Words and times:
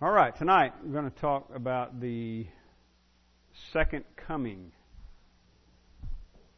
All 0.00 0.12
right, 0.12 0.32
tonight 0.36 0.74
we're 0.84 0.92
going 0.92 1.10
to 1.10 1.18
talk 1.18 1.50
about 1.52 1.98
the 2.00 2.46
second 3.72 4.04
coming, 4.14 4.70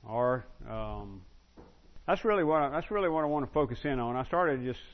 or 0.07 0.45
um, 0.69 1.23
that's 2.07 2.23
really 2.23 2.45
what 2.45 2.61
I, 2.61 2.69
that's 2.69 2.91
really 2.91 3.09
what 3.09 3.25
I 3.25 3.29
want 3.29 3.47
to 3.47 3.53
focus 3.55 3.79
in 3.85 3.99
on. 3.99 4.15
I 4.15 4.25
started 4.25 4.59
to 4.59 4.67
just 4.67 4.85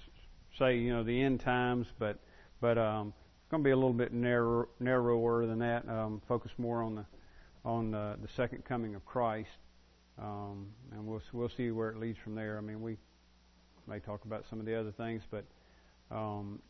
say 0.61 0.77
you 0.77 0.93
know 0.93 1.03
the 1.03 1.21
end 1.21 1.41
times, 1.41 1.89
but 1.99 2.21
but 2.61 2.79
um, 2.79 3.15
it's 3.43 3.51
going 3.51 3.65
to 3.65 3.67
be 3.67 3.73
a 3.73 3.77
little 3.77 3.93
bit 3.93 4.13
narrow, 4.13 4.69
narrower 4.79 5.45
than 5.45 5.59
that. 5.59 5.89
Um, 5.89 6.23
focus 6.29 6.53
more 6.57 6.85
on 6.85 6.95
the 6.95 7.05
on 7.65 7.91
the, 7.91 8.17
the 8.23 8.29
second 8.37 8.65
coming 8.65 8.95
of 8.95 9.05
Christ, 9.05 9.59
um, 10.23 10.69
and 10.93 11.05
we'll 11.05 11.21
we'll 11.33 11.51
see 11.57 11.73
where 11.73 11.89
it 11.89 11.97
leads 11.97 12.19
from 12.23 12.37
there. 12.37 12.59
I 12.59 12.61
mean, 12.61 12.81
we 12.81 12.97
may 13.89 13.99
talk 13.99 14.25
about 14.25 14.45
some 14.49 14.61
of 14.61 14.67
the 14.67 14.79
other 14.79 14.93
things, 14.93 15.25
but 15.33 15.45
um, 16.13 16.61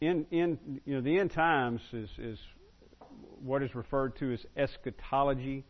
in 0.00 0.26
in 0.30 0.80
you 0.86 0.94
know 0.94 1.00
the 1.00 1.18
end 1.18 1.30
times 1.30 1.80
is 1.92 2.08
is 2.18 2.38
what 3.42 3.62
is 3.62 3.74
referred 3.74 4.16
to 4.16 4.32
as 4.32 4.44
eschatology, 4.56 5.64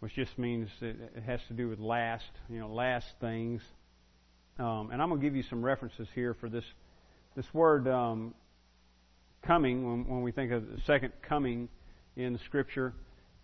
which 0.00 0.14
just 0.14 0.38
means 0.38 0.68
it, 0.80 0.96
it 1.16 1.22
has 1.24 1.40
to 1.48 1.54
do 1.54 1.68
with 1.68 1.78
last 1.78 2.30
you 2.48 2.60
know 2.60 2.72
last 2.72 3.06
things. 3.20 3.62
Um, 4.58 4.90
and 4.92 5.00
I'm 5.00 5.08
going 5.08 5.20
to 5.20 5.26
give 5.26 5.34
you 5.34 5.42
some 5.42 5.64
references 5.64 6.06
here 6.14 6.34
for 6.34 6.48
this 6.48 6.64
this 7.34 7.52
word 7.52 7.88
um, 7.88 8.34
coming. 9.42 9.88
When, 9.88 10.06
when, 10.06 10.22
we 10.22 10.30
think 10.30 10.52
of 10.52 10.68
the 10.68 10.80
second 10.82 11.12
coming 11.22 11.68
in 12.16 12.38
Scripture, 12.44 12.92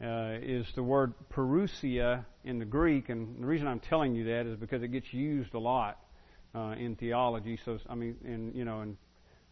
uh, 0.01 0.37
is 0.43 0.67
the 0.75 0.83
word 0.83 1.15
parousia 1.33 2.25
in 2.45 2.59
the 2.59 2.65
Greek, 2.65 3.09
and 3.09 3.43
the 3.43 3.47
reason 3.47 3.67
I'm 3.67 3.81
telling 3.81 4.15
you 4.15 4.25
that 4.27 4.47
is 4.47 4.57
because 4.57 4.83
it 4.83 4.89
gets 4.89 5.13
used 5.13 5.55
a 5.55 5.59
lot 5.59 5.99
uh, 6.55 6.75
in 6.79 6.95
theology. 6.95 7.59
So 7.65 7.79
I 7.89 7.97
mean, 7.97 8.17
in 8.25 8.53
you 8.55 8.65
know, 8.65 8.83
in 8.83 8.97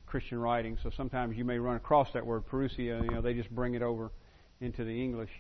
Christian 0.07 0.39
writing. 0.39 0.79
So 0.83 0.91
sometimes 0.97 1.37
you 1.37 1.45
may 1.45 1.59
run 1.59 1.77
across 1.77 2.13
that 2.13 2.25
word 2.25 2.47
parousia. 2.47 3.05
You 3.05 3.11
know, 3.11 3.21
they 3.21 3.35
just 3.35 3.51
bring 3.51 3.75
it 3.75 3.83
over 3.83 4.11
into 4.61 4.85
the 4.85 5.03
English, 5.03 5.31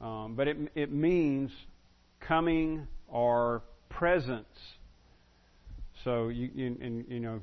um, 0.00 0.34
but 0.36 0.48
it 0.48 0.56
it 0.74 0.92
means 0.92 1.50
coming 2.20 2.86
or 3.08 3.62
presence. 3.88 4.76
So 6.04 6.28
you, 6.28 6.50
you 6.54 6.76
and 6.80 7.04
you 7.08 7.20
know 7.20 7.42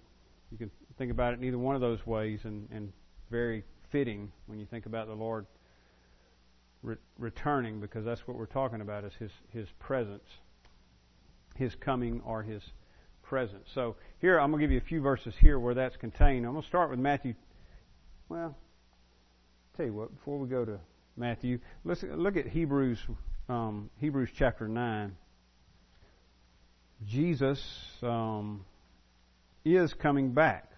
you 0.51 0.57
can 0.57 0.71
think 0.97 1.11
about 1.11 1.33
it 1.33 1.39
in 1.39 1.45
either 1.45 1.57
one 1.57 1.75
of 1.75 1.81
those 1.81 2.05
ways, 2.05 2.39
and, 2.43 2.67
and 2.71 2.91
very 3.29 3.63
fitting 3.91 4.31
when 4.47 4.59
you 4.59 4.65
think 4.65 4.85
about 4.85 5.07
the 5.07 5.13
Lord 5.13 5.45
re- 6.83 6.95
returning, 7.17 7.79
because 7.79 8.05
that's 8.05 8.27
what 8.27 8.37
we're 8.37 8.45
talking 8.45 8.81
about 8.81 9.03
is 9.03 9.13
His 9.19 9.31
His 9.49 9.67
presence, 9.79 10.23
His 11.55 11.75
coming 11.75 12.21
or 12.25 12.43
His 12.43 12.61
presence. 13.28 13.67
So 13.73 13.95
here, 14.20 14.39
I'm 14.39 14.52
going 14.52 14.61
to 14.61 14.67
give 14.67 14.72
you 14.72 14.78
a 14.78 14.88
few 14.88 15.02
verses 15.02 15.33
here 15.39 15.59
where 15.59 15.75
that's 15.75 15.97
contained. 15.97 16.45
I'm 16.45 16.53
going 16.53 16.64
to 16.64 16.67
start 16.67 16.89
with 16.89 17.00
Matthew. 17.00 17.36
Well, 18.30 18.56
tell 19.75 19.86
you 19.86 19.94
what, 19.94 20.16
before 20.16 20.39
we 20.39 20.47
go 20.47 20.66
to 20.66 20.80
Matthew, 21.16 21.59
let's 21.83 22.03
look 22.03 22.38
at 22.38 22.48
Hebrews, 22.48 23.00
um, 23.50 23.89
Hebrews 24.00 24.30
chapter 24.38 24.67
9. 24.67 25.16
Jesus 27.05 27.61
um, 28.02 28.66
is 29.64 29.94
coming 29.94 30.33
back. 30.33 30.72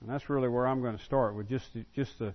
And 0.00 0.10
that's 0.10 0.28
really 0.28 0.48
where 0.48 0.66
I'm 0.66 0.82
going 0.82 0.98
to 0.98 1.04
start 1.04 1.36
with 1.36 1.48
just 1.48 1.72
the, 1.74 1.84
just 1.94 2.18
the 2.18 2.34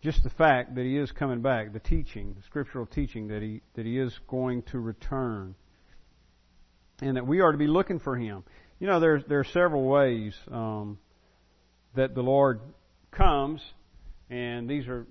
just 0.00 0.22
the 0.22 0.30
fact 0.30 0.76
that 0.76 0.84
he 0.84 0.96
is 0.96 1.10
coming 1.10 1.42
back, 1.42 1.72
the 1.72 1.80
teaching, 1.80 2.34
the 2.36 2.42
scriptural 2.44 2.86
teaching 2.86 3.28
that 3.28 3.42
he 3.42 3.62
that 3.74 3.84
he 3.84 3.98
is 3.98 4.16
going 4.28 4.62
to 4.62 4.78
return, 4.78 5.54
and 7.00 7.16
that 7.16 7.26
we 7.26 7.40
are 7.40 7.50
to 7.50 7.58
be 7.58 7.66
looking 7.66 7.98
for 7.98 8.16
him. 8.16 8.44
You 8.80 8.86
know, 8.86 9.00
there 9.00 9.40
are 9.40 9.44
several 9.44 9.82
ways 9.88 10.34
um, 10.52 10.98
that 11.96 12.14
the 12.14 12.22
Lord 12.22 12.60
comes, 13.10 13.60
and 14.30 14.70
these 14.70 14.86
are 14.86 15.04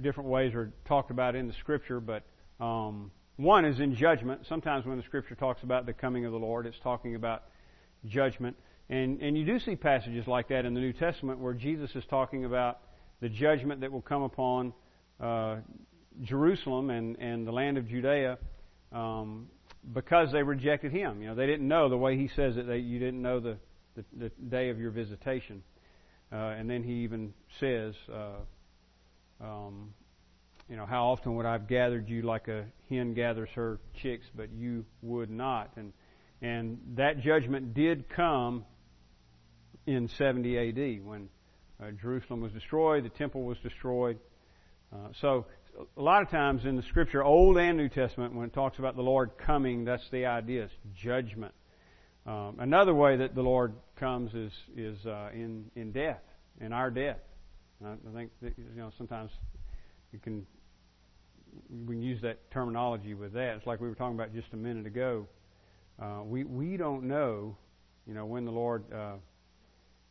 different 0.00 0.30
ways 0.30 0.54
are 0.54 0.72
talked 0.84 1.10
about 1.10 1.34
in 1.34 1.48
the 1.48 1.54
Scripture. 1.54 1.98
But 1.98 2.22
um, 2.60 3.10
one 3.34 3.64
is 3.64 3.80
in 3.80 3.96
judgment. 3.96 4.42
Sometimes 4.48 4.86
when 4.86 4.98
the 4.98 5.02
Scripture 5.02 5.34
talks 5.34 5.64
about 5.64 5.84
the 5.84 5.92
coming 5.92 6.26
of 6.26 6.32
the 6.32 6.38
Lord, 6.38 6.64
it's 6.64 6.78
talking 6.84 7.16
about 7.16 7.42
judgment. 8.06 8.56
And 8.88 9.20
and 9.20 9.36
you 9.36 9.44
do 9.44 9.58
see 9.58 9.74
passages 9.74 10.28
like 10.28 10.48
that 10.48 10.64
in 10.64 10.74
the 10.74 10.80
New 10.80 10.92
Testament 10.92 11.40
where 11.40 11.54
Jesus 11.54 11.90
is 11.96 12.04
talking 12.08 12.44
about 12.44 12.78
the 13.20 13.28
judgment 13.28 13.80
that 13.80 13.90
will 13.90 14.00
come 14.00 14.22
upon 14.22 14.72
uh, 15.20 15.56
Jerusalem 16.22 16.90
and 16.90 17.16
and 17.18 17.44
the 17.48 17.52
land 17.52 17.78
of 17.78 17.88
Judea. 17.88 18.38
Um, 18.92 19.48
because 19.92 20.32
they 20.32 20.42
rejected 20.42 20.92
him. 20.92 21.20
You 21.20 21.28
know, 21.28 21.34
they 21.34 21.46
didn't 21.46 21.68
know 21.68 21.88
the 21.88 21.96
way 21.96 22.16
he 22.16 22.28
says 22.28 22.56
it. 22.56 22.66
They, 22.66 22.78
you 22.78 22.98
didn't 22.98 23.22
know 23.22 23.40
the, 23.40 23.58
the, 23.96 24.04
the 24.16 24.28
day 24.48 24.70
of 24.70 24.78
your 24.78 24.90
visitation. 24.90 25.62
Uh, 26.30 26.36
and 26.36 26.68
then 26.68 26.82
he 26.82 27.04
even 27.04 27.32
says, 27.58 27.94
uh, 28.12 29.44
um, 29.44 29.94
you 30.68 30.76
know, 30.76 30.84
how 30.84 31.06
often 31.08 31.36
would 31.36 31.46
I've 31.46 31.68
gathered 31.68 32.08
you 32.08 32.22
like 32.22 32.48
a 32.48 32.66
hen 32.90 33.14
gathers 33.14 33.48
her 33.54 33.78
chicks, 34.02 34.26
but 34.34 34.50
you 34.52 34.84
would 35.02 35.30
not. 35.30 35.70
And 35.76 35.92
and 36.40 36.78
that 36.96 37.20
judgment 37.20 37.74
did 37.74 38.08
come 38.08 38.64
in 39.86 40.08
70 40.08 40.56
A.D. 40.56 41.00
when 41.02 41.28
uh, 41.82 41.90
Jerusalem 42.00 42.40
was 42.40 42.52
destroyed, 42.52 43.04
the 43.04 43.08
temple 43.08 43.42
was 43.42 43.58
destroyed. 43.58 44.18
Uh, 44.92 45.08
so 45.20 45.46
a 45.96 46.02
lot 46.02 46.22
of 46.22 46.30
times 46.30 46.64
in 46.64 46.76
the 46.76 46.82
Scripture, 46.82 47.22
Old 47.22 47.56
and 47.56 47.76
New 47.76 47.88
Testament, 47.88 48.34
when 48.34 48.46
it 48.46 48.52
talks 48.52 48.78
about 48.78 48.96
the 48.96 49.02
Lord 49.02 49.32
coming, 49.38 49.84
that's 49.84 50.08
the 50.10 50.26
idea. 50.26 50.64
It's 50.64 50.72
judgment. 51.00 51.54
Um, 52.26 52.56
another 52.58 52.94
way 52.94 53.16
that 53.16 53.34
the 53.34 53.42
Lord 53.42 53.74
comes 53.96 54.34
is 54.34 54.52
is 54.76 55.06
uh, 55.06 55.30
in 55.32 55.70
in 55.76 55.92
death, 55.92 56.22
in 56.60 56.72
our 56.72 56.90
death. 56.90 57.18
I, 57.84 57.92
I 57.92 58.14
think 58.14 58.30
that, 58.42 58.54
you 58.58 58.64
know 58.76 58.90
sometimes 58.98 59.30
you 60.12 60.18
can 60.18 60.46
we 61.86 61.94
can 61.94 62.02
use 62.02 62.20
that 62.22 62.50
terminology 62.50 63.14
with 63.14 63.32
that. 63.34 63.56
It's 63.56 63.66
like 63.66 63.80
we 63.80 63.88
were 63.88 63.94
talking 63.94 64.14
about 64.14 64.34
just 64.34 64.52
a 64.52 64.56
minute 64.56 64.86
ago. 64.86 65.26
Uh, 66.00 66.22
we 66.24 66.44
we 66.44 66.76
don't 66.76 67.04
know, 67.04 67.56
you 68.06 68.14
know, 68.14 68.26
when 68.26 68.44
the 68.44 68.52
Lord 68.52 68.84
uh, 68.92 69.14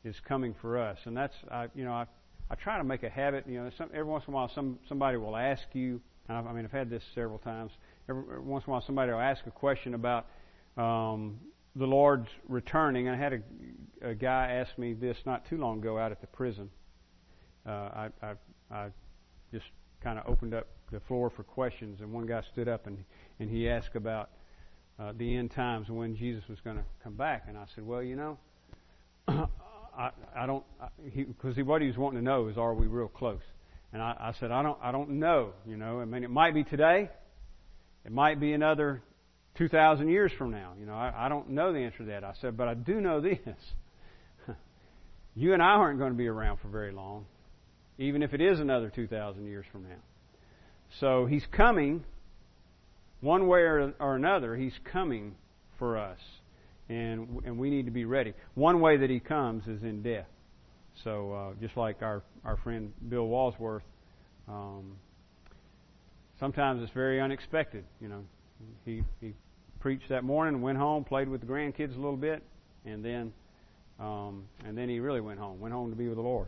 is 0.04 0.16
coming 0.28 0.56
for 0.62 0.78
us, 0.78 0.98
and 1.06 1.16
that's 1.16 1.36
I, 1.52 1.68
you 1.76 1.84
know 1.84 1.94
I 1.94 2.06
I 2.50 2.56
try 2.56 2.78
to 2.78 2.84
make 2.84 3.04
a 3.04 3.10
habit. 3.10 3.46
You 3.48 3.64
know, 3.64 3.72
some, 3.78 3.90
every 3.94 4.06
once 4.06 4.24
in 4.28 4.34
a 4.34 4.36
while, 4.36 4.52
some 4.54 4.80
somebody 4.88 5.18
will 5.18 5.36
ask 5.36 5.64
you. 5.74 6.02
I 6.30 6.42
mean, 6.42 6.66
I've 6.66 6.72
had 6.72 6.90
this 6.90 7.04
several 7.16 7.40
times. 7.40 7.72
Every, 8.10 8.24
every 8.24 8.42
once 8.42 8.66
in 8.66 8.70
a 8.70 8.74
while, 8.74 8.84
somebody 8.86 9.12
will 9.12 9.22
ask 9.22 9.46
a 9.48 9.52
question 9.52 9.94
about 9.94 10.28
um, 10.76 11.40
the 11.76 11.86
Lord's 11.86 12.28
returning. 12.50 13.08
I 13.08 13.16
had 13.16 13.34
a, 13.34 14.10
a 14.10 14.16
guy 14.16 14.52
ask 14.52 14.78
me 14.78 14.94
this 14.94 15.18
not 15.26 15.48
too 15.50 15.58
long 15.58 15.80
ago 15.80 15.98
out 15.98 16.12
at 16.12 16.20
the 16.20 16.28
prison. 16.28 16.70
Uh, 17.66 17.72
I, 17.72 18.10
I, 18.22 18.34
I 18.72 18.88
just 19.54 19.66
kind 20.04 20.20
of 20.20 20.28
opened 20.28 20.54
up 20.54 20.68
the 20.92 21.00
floor 21.02 21.30
for 21.30 21.44
questions, 21.44 22.02
and 22.02 22.12
one 22.12 22.26
guy 22.26 22.42
stood 22.52 22.68
up 22.68 22.88
and 22.88 23.04
and 23.40 23.50
he 23.50 23.70
asked 23.70 23.96
about 23.96 24.30
uh, 25.00 25.14
the 25.18 25.36
end 25.36 25.52
times 25.52 25.90
and 25.90 25.98
when 25.98 26.16
Jesus 26.16 26.44
was 26.50 26.60
going 26.64 26.78
to 26.78 26.84
come 27.04 27.14
back, 27.14 27.46
and 27.48 27.58
I 27.58 27.66
said, 27.74 27.86
well, 27.86 28.02
you 28.02 28.16
know. 28.16 28.38
I, 29.98 30.12
I 30.36 30.46
don't, 30.46 30.64
because 31.14 31.56
he, 31.56 31.64
what 31.64 31.82
he 31.82 31.88
was 31.88 31.98
wanting 31.98 32.20
to 32.20 32.24
know 32.24 32.48
is, 32.48 32.58
are 32.58 32.74
we 32.74 32.88
real 32.88 33.08
close? 33.08 33.42
And 33.92 34.02
I, 34.02 34.16
I 34.20 34.34
said, 34.40 34.52
I 34.52 34.62
don't, 34.62 34.78
I 34.82 34.92
don't 34.92 35.12
know. 35.12 35.54
You 35.66 35.78
know, 35.78 36.00
I 36.00 36.06
mean, 36.06 36.24
it 36.24 36.30
might 36.30 36.54
be 36.54 36.64
today, 36.64 37.10
it 38.06 38.12
might 38.12 38.40
be 38.40 38.54
another 38.54 39.02
2,000 39.58 40.08
years 40.10 40.32
from 40.38 40.52
now. 40.52 40.74
You 40.80 40.86
know, 40.86 40.94
I, 40.94 41.26
I 41.26 41.30
don't 41.30 41.50
know 41.50 41.74
the 41.74 41.80
answer 41.80 42.00
to 42.00 42.06
that. 42.06 42.24
I 42.24 42.34
said, 42.42 42.56
but 42.56 42.68
I 42.68 42.76
do 42.76 43.02
know 43.02 43.22
this. 43.22 43.38
you 45.36 45.54
and 45.54 45.64
I 45.64 45.72
aren't 45.72 45.98
going 45.98 46.12
to 46.12 46.18
be 46.18 46.28
around 46.28 46.60
for 46.60 46.68
very 46.68 46.92
long, 46.92 47.26
even 47.98 48.22
if 48.22 48.34
it 48.34 48.42
is 48.42 48.60
another 48.60 48.92
2,000 48.94 49.48
years 49.48 49.66
from 49.72 49.84
now. 49.84 49.96
So 51.00 51.26
he's 51.26 51.46
coming, 51.52 52.04
one 53.22 53.48
way 53.48 53.62
or, 53.62 53.94
or 54.00 54.16
another, 54.16 54.56
he's 54.56 54.78
coming 54.92 55.36
for 55.80 55.98
us 55.98 56.20
and 56.90 57.42
and 57.46 57.58
we 57.58 57.70
need 57.70 57.86
to 57.86 57.92
be 57.92 58.06
ready. 58.06 58.34
One 58.56 58.80
way 58.80 58.98
that 58.98 59.10
he 59.10 59.20
comes 59.20 59.68
is 59.68 59.84
in 59.84 60.02
death. 60.02 60.28
So 61.04 61.34
uh, 61.34 61.54
just 61.62 61.78
like 61.78 62.02
our 62.02 62.24
our 62.44 62.58
friend 62.58 62.94
Bill 63.10 63.28
Walsworth, 63.28 63.84
um, 64.48 64.98
sometimes 66.40 66.82
it's 66.82 66.92
very 66.94 67.22
unexpected. 67.22 67.84
You 68.02 68.10
know, 68.10 68.24
he 68.86 69.04
he 69.22 69.34
preached 69.80 70.10
that 70.10 70.24
morning, 70.24 70.62
went 70.62 70.78
home, 70.78 71.04
played 71.04 71.30
with 71.30 71.42
the 71.42 71.48
grandkids 71.48 71.94
a 71.96 72.00
little 72.00 72.18
bit, 72.18 72.44
and 72.86 73.04
then 73.04 73.34
um, 74.00 74.46
and 74.66 74.78
then 74.78 74.90
he 74.90 75.00
really 75.00 75.22
went 75.22 75.40
home. 75.40 75.60
Went 75.60 75.74
home 75.74 75.90
to 75.90 75.96
be 75.96 76.08
with 76.08 76.18
the 76.18 76.24
Lord. 76.24 76.48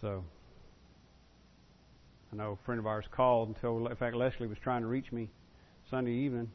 So. 0.00 0.24
I 2.32 2.36
know 2.36 2.58
a 2.60 2.66
friend 2.66 2.80
of 2.80 2.86
ours 2.86 3.04
called 3.12 3.48
until, 3.48 3.86
in 3.86 3.96
fact, 3.96 4.16
Leslie 4.16 4.48
was 4.48 4.58
trying 4.58 4.82
to 4.82 4.88
reach 4.88 5.12
me 5.12 5.30
Sunday 5.90 6.10
evening. 6.10 6.50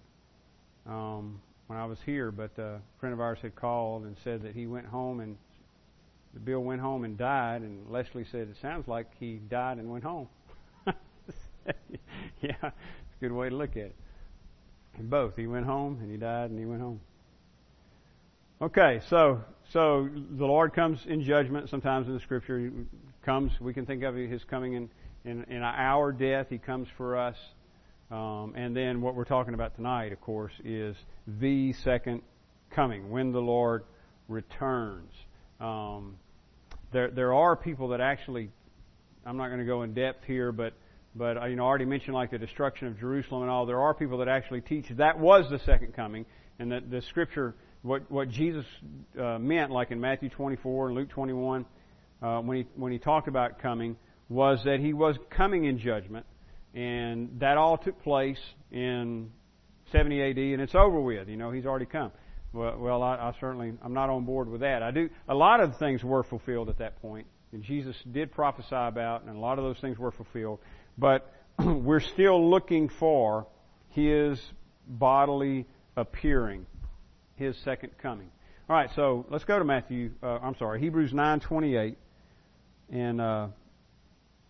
Um, 0.85 1.41
when 1.71 1.79
I 1.79 1.85
was 1.85 1.99
here, 2.05 2.31
but 2.31 2.51
uh, 2.59 2.63
a 2.63 2.81
friend 2.99 3.13
of 3.13 3.21
ours 3.21 3.39
had 3.41 3.55
called 3.55 4.03
and 4.03 4.17
said 4.25 4.41
that 4.41 4.53
he 4.53 4.67
went 4.67 4.87
home 4.87 5.21
and 5.21 5.37
Bill 6.43 6.59
went 6.59 6.81
home 6.81 7.05
and 7.05 7.17
died, 7.17 7.61
and 7.61 7.89
Leslie 7.89 8.25
said 8.29 8.49
it 8.49 8.57
sounds 8.61 8.89
like 8.89 9.07
he 9.21 9.35
died 9.35 9.77
and 9.77 9.89
went 9.89 10.03
home. 10.03 10.27
yeah, 10.85 11.71
it's 12.41 12.61
a 12.61 13.19
good 13.21 13.31
way 13.31 13.47
to 13.47 13.55
look 13.55 13.71
at 13.71 13.83
it. 13.83 13.95
And 14.97 15.09
both, 15.09 15.37
he 15.37 15.47
went 15.47 15.65
home 15.65 15.99
and 16.01 16.11
he 16.11 16.17
died 16.17 16.49
and 16.49 16.59
he 16.59 16.65
went 16.65 16.81
home. 16.81 16.99
Okay, 18.61 18.99
so 19.09 19.39
so 19.71 20.09
the 20.13 20.45
Lord 20.45 20.73
comes 20.73 20.99
in 21.07 21.23
judgment. 21.23 21.69
Sometimes 21.69 22.05
in 22.07 22.13
the 22.13 22.19
Scripture, 22.19 22.59
He 22.59 22.69
comes. 23.23 23.53
We 23.61 23.73
can 23.73 23.85
think 23.85 24.03
of 24.03 24.15
His 24.15 24.43
coming 24.43 24.73
in, 24.73 24.89
in, 25.23 25.45
in 25.45 25.61
our 25.63 26.11
death. 26.11 26.47
He 26.49 26.57
comes 26.57 26.89
for 26.97 27.17
us. 27.17 27.37
Um, 28.11 28.53
and 28.57 28.75
then 28.75 29.01
what 29.01 29.15
we're 29.15 29.23
talking 29.23 29.53
about 29.53 29.75
tonight, 29.75 30.11
of 30.11 30.19
course, 30.19 30.51
is 30.65 30.97
the 31.25 31.71
second 31.83 32.21
coming, 32.69 33.09
when 33.09 33.31
the 33.31 33.39
Lord 33.39 33.85
returns. 34.27 35.13
Um, 35.61 36.17
there, 36.91 37.09
there 37.09 37.33
are 37.33 37.55
people 37.55 37.89
that 37.89 38.01
actually, 38.01 38.49
I'm 39.25 39.37
not 39.37 39.47
going 39.47 39.59
to 39.59 39.65
go 39.65 39.83
in 39.83 39.93
depth 39.93 40.25
here, 40.25 40.51
but, 40.51 40.73
but 41.15 41.49
you 41.49 41.55
know, 41.55 41.63
I 41.63 41.67
already 41.67 41.85
mentioned 41.85 42.13
like 42.13 42.31
the 42.31 42.37
destruction 42.37 42.87
of 42.87 42.99
Jerusalem 42.99 43.43
and 43.43 43.51
all. 43.51 43.65
There 43.65 43.79
are 43.79 43.93
people 43.93 44.17
that 44.17 44.27
actually 44.27 44.61
teach 44.61 44.87
that 44.97 45.17
was 45.17 45.49
the 45.49 45.59
second 45.59 45.93
coming, 45.95 46.25
and 46.59 46.73
that 46.73 46.91
the 46.91 47.01
Scripture, 47.03 47.55
what 47.81 48.11
what 48.11 48.29
Jesus 48.29 48.65
uh, 49.17 49.39
meant, 49.39 49.71
like 49.71 49.91
in 49.91 50.01
Matthew 50.01 50.29
24 50.29 50.87
and 50.87 50.97
Luke 50.97 51.09
21, 51.09 51.65
uh, 52.21 52.39
when 52.41 52.57
he 52.57 52.65
when 52.75 52.91
he 52.91 52.99
talked 52.99 53.29
about 53.29 53.59
coming, 53.59 53.95
was 54.27 54.59
that 54.65 54.79
he 54.81 54.91
was 54.91 55.15
coming 55.29 55.63
in 55.65 55.79
judgment 55.79 56.25
and 56.73 57.39
that 57.39 57.57
all 57.57 57.77
took 57.77 58.01
place 58.03 58.39
in 58.71 59.31
70 59.91 60.21
AD, 60.21 60.37
and 60.37 60.61
it's 60.61 60.75
over 60.75 60.99
with. 60.99 61.27
You 61.27 61.37
know, 61.37 61.51
he's 61.51 61.65
already 61.65 61.85
come. 61.85 62.11
Well, 62.53 62.77
well 62.77 63.03
I, 63.03 63.15
I 63.15 63.33
certainly 63.39 63.73
I'm 63.83 63.93
not 63.93 64.09
on 64.09 64.25
board 64.25 64.49
with 64.49 64.61
that. 64.61 64.83
I 64.83 64.91
do. 64.91 65.09
A 65.27 65.35
lot 65.35 65.59
of 65.59 65.77
things 65.77 66.03
were 66.03 66.23
fulfilled 66.23 66.69
at 66.69 66.79
that 66.79 67.01
point, 67.01 67.27
and 67.51 67.63
Jesus 67.63 67.95
did 68.11 68.31
prophesy 68.31 68.75
about, 68.75 69.23
and 69.23 69.35
a 69.35 69.39
lot 69.39 69.57
of 69.57 69.65
those 69.65 69.79
things 69.79 69.97
were 69.97 70.11
fulfilled. 70.11 70.59
But 70.97 71.31
we're 71.65 71.99
still 71.99 72.49
looking 72.49 72.89
for 72.99 73.47
His 73.89 74.41
bodily 74.87 75.65
appearing, 75.95 76.65
His 77.35 77.57
second 77.63 77.97
coming. 77.97 78.29
All 78.69 78.75
right, 78.75 78.89
so 78.95 79.25
let's 79.29 79.43
go 79.43 79.59
to 79.59 79.65
Matthew. 79.65 80.11
Uh, 80.23 80.39
I'm 80.41 80.55
sorry, 80.55 80.79
Hebrews 80.79 81.11
9:28, 81.11 81.95
and 82.89 83.19
uh, 83.19 83.47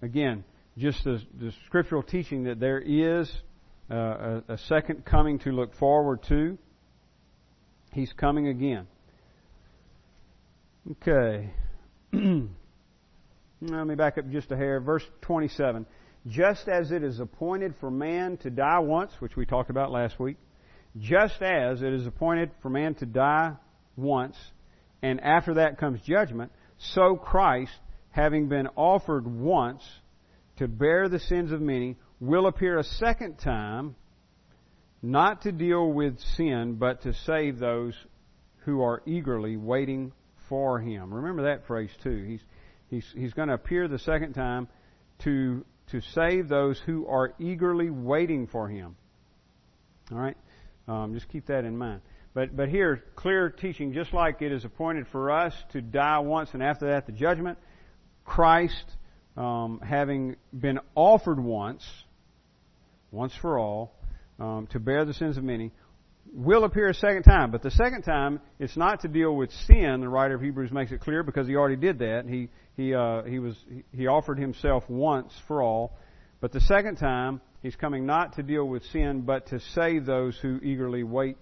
again, 0.01 0.43
just 0.81 1.03
the, 1.03 1.21
the 1.39 1.53
scriptural 1.67 2.01
teaching 2.01 2.45
that 2.45 2.59
there 2.59 2.79
is 2.79 3.31
uh, 3.89 4.41
a, 4.47 4.53
a 4.53 4.57
second 4.67 5.05
coming 5.05 5.37
to 5.39 5.51
look 5.51 5.75
forward 5.75 6.23
to. 6.27 6.57
He's 7.93 8.11
coming 8.13 8.47
again. 8.47 8.87
Okay. 10.91 11.51
Let 12.13 12.47
me 13.61 13.93
back 13.93 14.17
up 14.17 14.27
just 14.31 14.51
a 14.51 14.57
hair. 14.57 14.79
Verse 14.79 15.03
27. 15.21 15.85
Just 16.27 16.67
as 16.67 16.91
it 16.91 17.03
is 17.03 17.19
appointed 17.19 17.75
for 17.79 17.91
man 17.91 18.37
to 18.37 18.49
die 18.49 18.79
once, 18.79 19.11
which 19.19 19.35
we 19.35 19.45
talked 19.45 19.69
about 19.69 19.91
last 19.91 20.19
week, 20.19 20.37
just 20.97 21.41
as 21.43 21.83
it 21.83 21.93
is 21.93 22.07
appointed 22.07 22.49
for 22.63 22.69
man 22.69 22.95
to 22.95 23.05
die 23.05 23.53
once, 23.95 24.35
and 25.03 25.21
after 25.21 25.55
that 25.55 25.77
comes 25.77 26.01
judgment, 26.01 26.51
so 26.79 27.15
Christ, 27.15 27.71
having 28.09 28.49
been 28.49 28.67
offered 28.75 29.27
once 29.27 29.83
to 30.61 30.67
bear 30.67 31.09
the 31.09 31.17
sins 31.17 31.51
of 31.51 31.59
many, 31.59 31.97
will 32.19 32.45
appear 32.45 32.77
a 32.77 32.83
second 32.83 33.35
time, 33.39 33.95
not 35.01 35.41
to 35.41 35.51
deal 35.51 35.91
with 35.91 36.19
sin, 36.37 36.75
but 36.75 37.01
to 37.01 37.15
save 37.25 37.57
those 37.57 37.95
who 38.57 38.83
are 38.83 39.01
eagerly 39.07 39.57
waiting 39.57 40.11
for 40.47 40.79
him. 40.79 41.11
Remember 41.11 41.41
that 41.45 41.65
phrase 41.65 41.89
too. 42.03 42.23
He's 42.27 42.41
he's 42.91 43.11
he's 43.15 43.33
going 43.33 43.47
to 43.47 43.55
appear 43.55 43.87
the 43.87 43.97
second 43.97 44.33
time 44.33 44.67
to 45.23 45.65
to 45.87 45.99
save 46.13 46.47
those 46.47 46.79
who 46.85 47.07
are 47.07 47.33
eagerly 47.39 47.89
waiting 47.89 48.45
for 48.45 48.67
him. 48.69 48.95
All 50.11 50.19
right, 50.19 50.37
um, 50.87 51.15
just 51.15 51.27
keep 51.29 51.47
that 51.47 51.65
in 51.65 51.75
mind. 51.75 52.01
But 52.35 52.55
but 52.55 52.69
here, 52.69 53.03
clear 53.15 53.49
teaching, 53.49 53.93
just 53.93 54.13
like 54.13 54.43
it 54.43 54.51
is 54.51 54.63
appointed 54.63 55.07
for 55.07 55.31
us 55.31 55.55
to 55.71 55.81
die 55.81 56.19
once, 56.19 56.51
and 56.53 56.61
after 56.61 56.85
that 56.85 57.07
the 57.07 57.13
judgment. 57.13 57.57
Christ 58.23 58.85
um, 59.37 59.79
having 59.87 60.35
been 60.53 60.79
offered 60.95 61.39
once, 61.39 61.83
once 63.11 63.33
for 63.41 63.57
all, 63.57 63.93
um, 64.39 64.67
to 64.71 64.79
bear 64.79 65.05
the 65.05 65.13
sins 65.13 65.37
of 65.37 65.43
many, 65.43 65.71
will 66.33 66.63
appear 66.63 66.89
a 66.89 66.93
second 66.93 67.23
time. 67.23 67.51
But 67.51 67.61
the 67.61 67.71
second 67.71 68.03
time, 68.03 68.41
it's 68.59 68.77
not 68.77 69.01
to 69.01 69.07
deal 69.07 69.35
with 69.35 69.51
sin. 69.67 70.01
The 70.01 70.09
writer 70.09 70.35
of 70.35 70.41
Hebrews 70.41 70.71
makes 70.71 70.91
it 70.91 71.01
clear 71.01 71.23
because 71.23 71.47
he 71.47 71.55
already 71.55 71.75
did 71.75 71.99
that. 71.99 72.25
He 72.27 72.49
he 72.75 72.93
uh, 72.93 73.23
he 73.23 73.39
was 73.39 73.55
he 73.93 74.07
offered 74.07 74.39
himself 74.39 74.83
once 74.89 75.33
for 75.47 75.61
all. 75.61 75.97
But 76.39 76.51
the 76.51 76.61
second 76.61 76.95
time, 76.95 77.39
he's 77.61 77.75
coming 77.75 78.05
not 78.05 78.35
to 78.35 78.43
deal 78.43 78.67
with 78.67 78.83
sin, 78.85 79.21
but 79.21 79.47
to 79.47 79.59
save 79.75 80.05
those 80.05 80.37
who 80.41 80.59
eagerly 80.63 81.03
wait, 81.03 81.37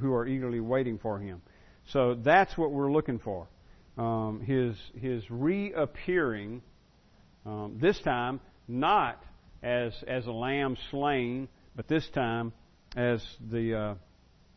who 0.00 0.12
are 0.12 0.26
eagerly 0.26 0.60
waiting 0.60 0.98
for 0.98 1.18
him. 1.18 1.40
So 1.88 2.14
that's 2.14 2.56
what 2.56 2.70
we're 2.70 2.92
looking 2.92 3.18
for. 3.18 3.48
Um, 3.96 4.40
his 4.40 4.76
his 5.00 5.22
reappearing 5.30 6.62
um, 7.44 7.78
this 7.80 7.98
time, 8.00 8.40
not 8.68 9.22
as 9.62 9.92
as 10.06 10.26
a 10.26 10.32
lamb 10.32 10.76
slain, 10.90 11.48
but 11.76 11.88
this 11.88 12.08
time 12.10 12.52
as 12.96 13.24
the 13.50 13.74
uh, 13.74 13.94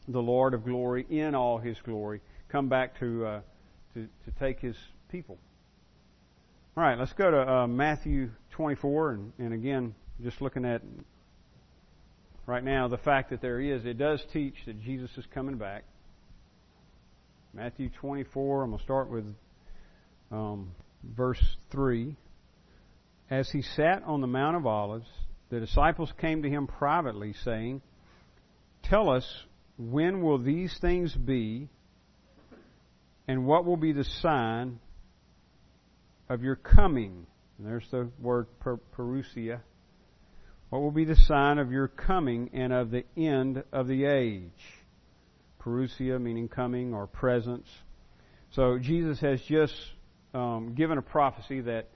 the 0.07 0.21
Lord 0.21 0.53
of 0.53 0.65
glory 0.65 1.05
in 1.09 1.35
all 1.35 1.57
His 1.57 1.77
glory, 1.83 2.21
come 2.49 2.69
back 2.69 2.99
to 2.99 3.25
uh, 3.25 3.41
to 3.93 4.07
to 4.25 4.31
take 4.39 4.59
His 4.59 4.75
people. 5.09 5.37
All 6.77 6.83
right, 6.83 6.97
let's 6.99 7.13
go 7.13 7.31
to 7.31 7.49
uh, 7.49 7.67
Matthew 7.67 8.31
24, 8.51 9.11
and, 9.11 9.33
and 9.39 9.53
again, 9.53 9.95
just 10.21 10.41
looking 10.41 10.65
at 10.65 10.81
right 12.45 12.63
now 12.63 12.89
the 12.89 12.97
fact 12.97 13.29
that 13.29 13.41
there 13.41 13.61
is, 13.61 13.85
it 13.85 13.97
does 13.97 14.21
teach 14.33 14.55
that 14.65 14.81
Jesus 14.83 15.09
is 15.17 15.25
coming 15.33 15.55
back. 15.55 15.85
Matthew 17.53 17.89
24, 18.01 18.63
I'm 18.63 18.69
going 18.71 18.77
to 18.77 18.83
start 18.83 19.09
with 19.09 19.23
um, 20.31 20.71
verse 21.01 21.41
3. 21.71 22.17
As 23.30 23.50
he 23.50 23.62
sat 23.62 24.04
on 24.04 24.22
the 24.22 24.27
Mount 24.27 24.56
of 24.56 24.68
Olives, 24.68 25.07
the 25.50 25.60
disciples 25.60 26.12
came 26.19 26.44
to 26.44 26.50
him 26.50 26.68
privately, 26.68 27.33
saying, 27.44 27.81
Tell 28.83 29.10
us, 29.10 29.25
when 29.77 30.22
will 30.22 30.38
these 30.38 30.77
things 30.80 31.13
be, 31.16 31.69
and 33.27 33.45
what 33.45 33.66
will 33.66 33.77
be 33.77 33.92
the 33.92 34.04
sign 34.04 34.80
of 36.30 36.44
your 36.44 36.56
coming? 36.56 37.25
And 37.57 37.68
there's 37.68 37.88
the 37.89 38.10
word 38.19 38.48
per- 38.60 38.80
parousia. 38.95 39.62
What 40.69 40.81
will 40.81 40.92
be 40.92 41.06
the 41.06 41.16
sign 41.16 41.57
of 41.57 41.71
your 41.71 41.88
coming 41.88 42.50
and 42.54 42.74
of 42.74 42.92
the 42.92 43.06
end 43.18 43.63
of 43.71 43.88
the 43.88 44.06
age? 44.06 44.51
Parousia 45.62 46.21
meaning 46.21 46.48
coming 46.48 46.94
or 46.94 47.07
presence. 47.07 47.68
So 48.51 48.78
Jesus 48.80 49.19
has 49.21 49.42
just 49.42 49.74
um, 50.33 50.75
given 50.75 50.98
a 50.98 51.01
prophecy 51.01 51.62
that 51.62 51.89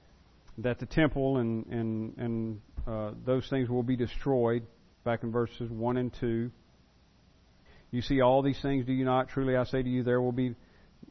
that 0.63 0.79
the 0.79 0.85
temple 0.85 1.37
and 1.37 1.65
and 1.67 2.17
and 2.17 2.61
uh, 2.87 3.11
those 3.25 3.47
things 3.49 3.69
will 3.69 3.83
be 3.83 3.95
destroyed. 3.95 4.63
Back 5.03 5.23
in 5.23 5.31
verses 5.31 5.69
one 5.71 5.97
and 5.97 6.13
two. 6.19 6.51
You 7.91 8.01
see 8.01 8.21
all 8.21 8.41
these 8.41 8.61
things, 8.61 8.85
do 8.85 8.93
you 8.93 9.05
not? 9.05 9.29
Truly 9.29 9.55
I 9.55 9.63
say 9.63 9.81
to 9.81 9.89
you, 9.89 10.03
there 10.03 10.21
will 10.21 10.31
be 10.31 10.55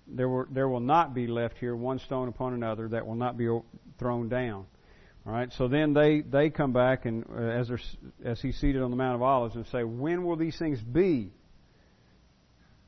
there 0.06 0.28
will 0.28 0.46
there 0.50 0.68
will 0.68 0.80
not 0.80 1.14
be 1.14 1.26
left 1.26 1.58
here 1.58 1.74
one 1.74 1.98
stone 1.98 2.28
upon 2.28 2.54
another 2.54 2.88
that 2.88 3.06
will 3.06 3.16
not 3.16 3.36
be 3.36 3.48
thrown 3.98 4.28
down. 4.28 4.66
All 5.26 5.32
right. 5.32 5.52
So 5.58 5.68
then 5.68 5.92
they 5.92 6.20
they 6.20 6.50
come 6.50 6.72
back 6.72 7.04
and 7.04 7.24
uh, 7.30 7.42
as 7.42 7.68
they're 7.68 7.80
as 8.24 8.40
he's 8.40 8.56
seated 8.58 8.82
on 8.82 8.90
the 8.90 8.96
Mount 8.96 9.16
of 9.16 9.22
Olives 9.22 9.56
and 9.56 9.66
say, 9.66 9.82
when 9.84 10.24
will 10.24 10.36
these 10.36 10.58
things 10.58 10.80
be? 10.80 11.32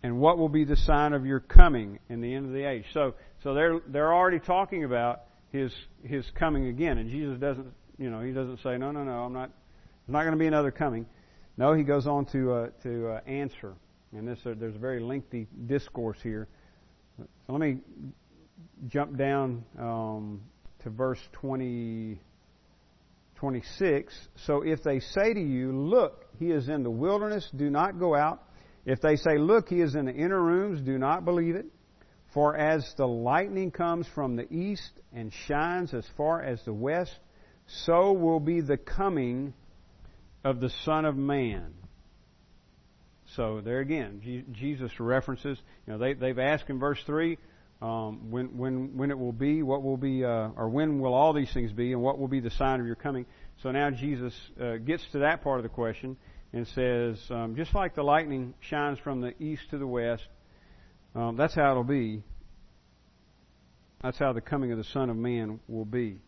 And 0.02 0.18
what 0.18 0.38
will 0.38 0.48
be 0.48 0.64
the 0.64 0.76
sign 0.76 1.12
of 1.12 1.26
your 1.26 1.40
coming 1.40 1.98
in 2.08 2.22
the 2.22 2.34
end 2.34 2.46
of 2.46 2.52
the 2.52 2.64
age? 2.64 2.84
So 2.94 3.14
so 3.42 3.54
they're 3.54 3.80
they're 3.86 4.14
already 4.14 4.38
talking 4.38 4.84
about 4.84 5.22
his 5.52 5.72
his 6.02 6.24
coming 6.38 6.66
again. 6.66 6.98
And 6.98 7.10
Jesus 7.10 7.38
doesn't, 7.38 7.72
you 7.98 8.10
know, 8.10 8.20
he 8.20 8.32
doesn't 8.32 8.58
say, 8.62 8.78
no, 8.78 8.90
no, 8.90 9.04
no, 9.04 9.12
I'm 9.12 9.32
not. 9.32 9.50
There's 10.06 10.14
not 10.14 10.22
going 10.22 10.32
to 10.32 10.38
be 10.38 10.46
another 10.46 10.70
coming. 10.70 11.06
No, 11.56 11.74
he 11.74 11.82
goes 11.82 12.06
on 12.06 12.26
to 12.26 12.52
uh, 12.52 12.66
to 12.82 13.08
uh, 13.08 13.20
answer, 13.26 13.74
and 14.12 14.26
this 14.26 14.38
uh, 14.46 14.54
there's 14.58 14.76
a 14.76 14.78
very 14.78 15.00
lengthy 15.00 15.46
discourse 15.66 16.18
here. 16.22 16.48
So 17.18 17.52
let 17.52 17.60
me 17.60 17.78
jump 18.88 19.16
down 19.16 19.64
um, 19.78 20.40
to 20.82 20.90
verse 20.90 21.20
20, 21.32 22.18
26. 23.36 24.14
So 24.46 24.62
if 24.62 24.82
they 24.82 25.00
say 25.00 25.34
to 25.34 25.40
you, 25.40 25.72
Look, 25.72 26.26
he 26.38 26.46
is 26.46 26.68
in 26.68 26.82
the 26.82 26.90
wilderness, 26.90 27.48
do 27.54 27.70
not 27.70 27.98
go 27.98 28.14
out. 28.14 28.42
If 28.86 29.00
they 29.00 29.16
say, 29.16 29.38
Look, 29.38 29.68
he 29.68 29.80
is 29.80 29.94
in 29.94 30.06
the 30.06 30.14
inner 30.14 30.40
rooms, 30.40 30.80
do 30.80 30.98
not 30.98 31.24
believe 31.24 31.56
it. 31.56 31.66
For 32.32 32.56
as 32.56 32.94
the 32.96 33.08
lightning 33.08 33.70
comes 33.70 34.06
from 34.14 34.36
the 34.36 34.52
east 34.52 34.92
and 35.12 35.32
shines 35.48 35.92
as 35.92 36.06
far 36.16 36.40
as 36.42 36.62
the 36.64 36.72
west, 36.72 37.18
so 37.66 38.12
will 38.12 38.40
be 38.40 38.60
the 38.60 38.76
coming 38.76 39.52
of 40.44 40.60
the 40.60 40.70
Son 40.84 41.04
of 41.04 41.16
Man. 41.16 41.74
So 43.36 43.60
there 43.60 43.80
again, 43.80 44.46
Jesus 44.52 44.90
references. 44.98 45.58
You 45.86 45.92
know, 45.92 45.98
they, 45.98 46.14
they've 46.14 46.38
asked 46.38 46.68
in 46.68 46.78
verse 46.78 47.00
three, 47.06 47.38
um, 47.82 48.30
when 48.30 48.58
when 48.58 48.96
when 48.96 49.10
it 49.10 49.18
will 49.18 49.32
be, 49.32 49.62
what 49.62 49.82
will 49.82 49.96
be, 49.96 50.24
uh, 50.24 50.50
or 50.56 50.68
when 50.68 51.00
will 51.00 51.14
all 51.14 51.32
these 51.32 51.52
things 51.52 51.72
be, 51.72 51.92
and 51.92 52.02
what 52.02 52.18
will 52.18 52.28
be 52.28 52.40
the 52.40 52.50
sign 52.50 52.80
of 52.80 52.86
your 52.86 52.96
coming? 52.96 53.26
So 53.62 53.70
now 53.70 53.90
Jesus 53.90 54.34
uh, 54.60 54.76
gets 54.76 55.04
to 55.12 55.20
that 55.20 55.42
part 55.42 55.58
of 55.58 55.62
the 55.62 55.68
question 55.68 56.16
and 56.52 56.66
says, 56.68 57.18
um, 57.30 57.54
just 57.56 57.74
like 57.74 57.94
the 57.94 58.02
lightning 58.02 58.54
shines 58.60 58.98
from 58.98 59.20
the 59.20 59.32
east 59.42 59.62
to 59.70 59.78
the 59.78 59.86
west, 59.86 60.24
um, 61.14 61.36
that's 61.36 61.54
how 61.54 61.70
it'll 61.72 61.84
be. 61.84 62.22
That's 64.02 64.18
how 64.18 64.32
the 64.32 64.40
coming 64.40 64.72
of 64.72 64.78
the 64.78 64.84
Son 64.84 65.10
of 65.10 65.16
Man 65.16 65.60
will 65.68 65.84
be. 65.84 66.18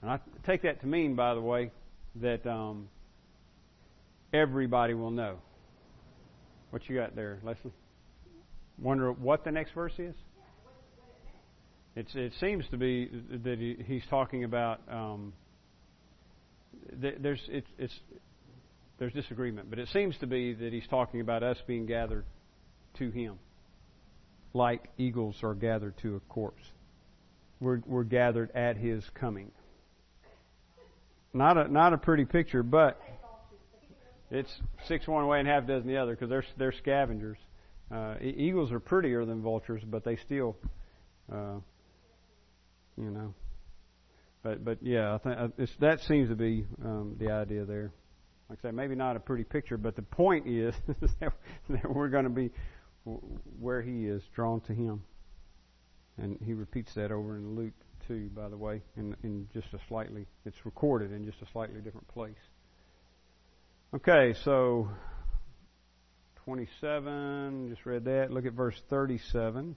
And 0.00 0.10
I 0.10 0.20
take 0.46 0.62
that 0.62 0.80
to 0.80 0.86
mean, 0.86 1.14
by 1.14 1.34
the 1.34 1.40
way, 1.40 1.70
that 2.16 2.46
um, 2.46 2.88
everybody 4.32 4.94
will 4.94 5.10
know. 5.10 5.38
What 6.70 6.88
you 6.88 6.96
got 6.96 7.14
there, 7.14 7.38
Leslie? 7.42 7.72
Wonder 8.80 9.12
what 9.12 9.44
the 9.44 9.50
next 9.50 9.72
verse 9.72 9.92
is? 9.98 10.14
It's, 11.94 12.10
it 12.14 12.32
seems 12.40 12.64
to 12.70 12.78
be 12.78 13.10
that 13.44 13.58
he, 13.58 13.76
he's 13.86 14.04
talking 14.08 14.44
about. 14.44 14.80
Um, 14.90 15.34
there's 16.92 17.40
it's, 17.48 17.66
it's 17.78 17.94
there's 18.98 19.12
disagreement, 19.12 19.68
but 19.68 19.78
it 19.78 19.88
seems 19.92 20.16
to 20.18 20.26
be 20.26 20.54
that 20.54 20.72
he's 20.72 20.86
talking 20.88 21.20
about 21.20 21.42
us 21.42 21.58
being 21.66 21.86
gathered 21.86 22.24
to 22.98 23.10
him, 23.10 23.38
like 24.54 24.88
eagles 24.98 25.36
are 25.42 25.54
gathered 25.54 25.96
to 25.98 26.16
a 26.16 26.20
corpse. 26.20 26.62
We're, 27.60 27.80
we're 27.86 28.04
gathered 28.04 28.50
at 28.54 28.76
his 28.76 29.04
coming. 29.14 29.50
Not 31.34 31.56
a 31.56 31.72
not 31.72 31.94
a 31.94 31.98
pretty 31.98 32.26
picture, 32.26 32.62
but 32.62 33.00
it's 34.30 34.50
six 34.86 35.08
one 35.08 35.26
way 35.26 35.38
and 35.38 35.48
half 35.48 35.66
dozen 35.66 35.88
the 35.88 35.96
other 35.96 36.14
because 36.14 36.28
they're 36.28 36.44
they're 36.58 36.72
scavengers. 36.72 37.38
Uh, 37.90 38.16
eagles 38.20 38.72
are 38.72 38.80
prettier 38.80 39.24
than 39.24 39.42
vultures, 39.42 39.82
but 39.84 40.04
they 40.04 40.16
still, 40.16 40.56
uh, 41.32 41.56
you 42.98 43.10
know. 43.10 43.34
But 44.42 44.64
but 44.64 44.78
yeah, 44.82 45.14
I 45.14 45.18
think 45.18 45.38
uh, 45.38 45.66
that 45.80 46.00
seems 46.00 46.28
to 46.28 46.34
be 46.34 46.66
um, 46.84 47.16
the 47.18 47.30
idea 47.30 47.64
there. 47.64 47.92
Like 48.50 48.58
I 48.64 48.68
say, 48.68 48.72
maybe 48.72 48.94
not 48.94 49.16
a 49.16 49.20
pretty 49.20 49.44
picture, 49.44 49.78
but 49.78 49.96
the 49.96 50.02
point 50.02 50.46
is 50.46 50.74
that 51.20 51.32
we're 51.88 52.08
going 52.08 52.24
to 52.24 52.30
be 52.30 52.50
where 53.04 53.82
He 53.82 54.06
is, 54.06 54.22
drawn 54.34 54.60
to 54.62 54.74
Him. 54.74 55.02
And 56.18 56.38
He 56.44 56.52
repeats 56.54 56.94
that 56.94 57.10
over 57.10 57.36
in 57.36 57.56
Luke 57.56 57.74
2, 58.08 58.30
by 58.34 58.48
the 58.48 58.56
way, 58.56 58.82
in, 58.96 59.16
in 59.22 59.48
just 59.54 59.68
a 59.72 59.78
slightly, 59.88 60.26
it's 60.44 60.64
recorded 60.64 61.12
in 61.12 61.24
just 61.24 61.40
a 61.42 61.46
slightly 61.52 61.80
different 61.80 62.08
place. 62.08 62.34
Okay, 63.94 64.34
so 64.44 64.88
27, 66.44 67.68
just 67.70 67.86
read 67.86 68.04
that. 68.06 68.30
Look 68.30 68.46
at 68.46 68.52
verse 68.52 68.80
37, 68.88 69.76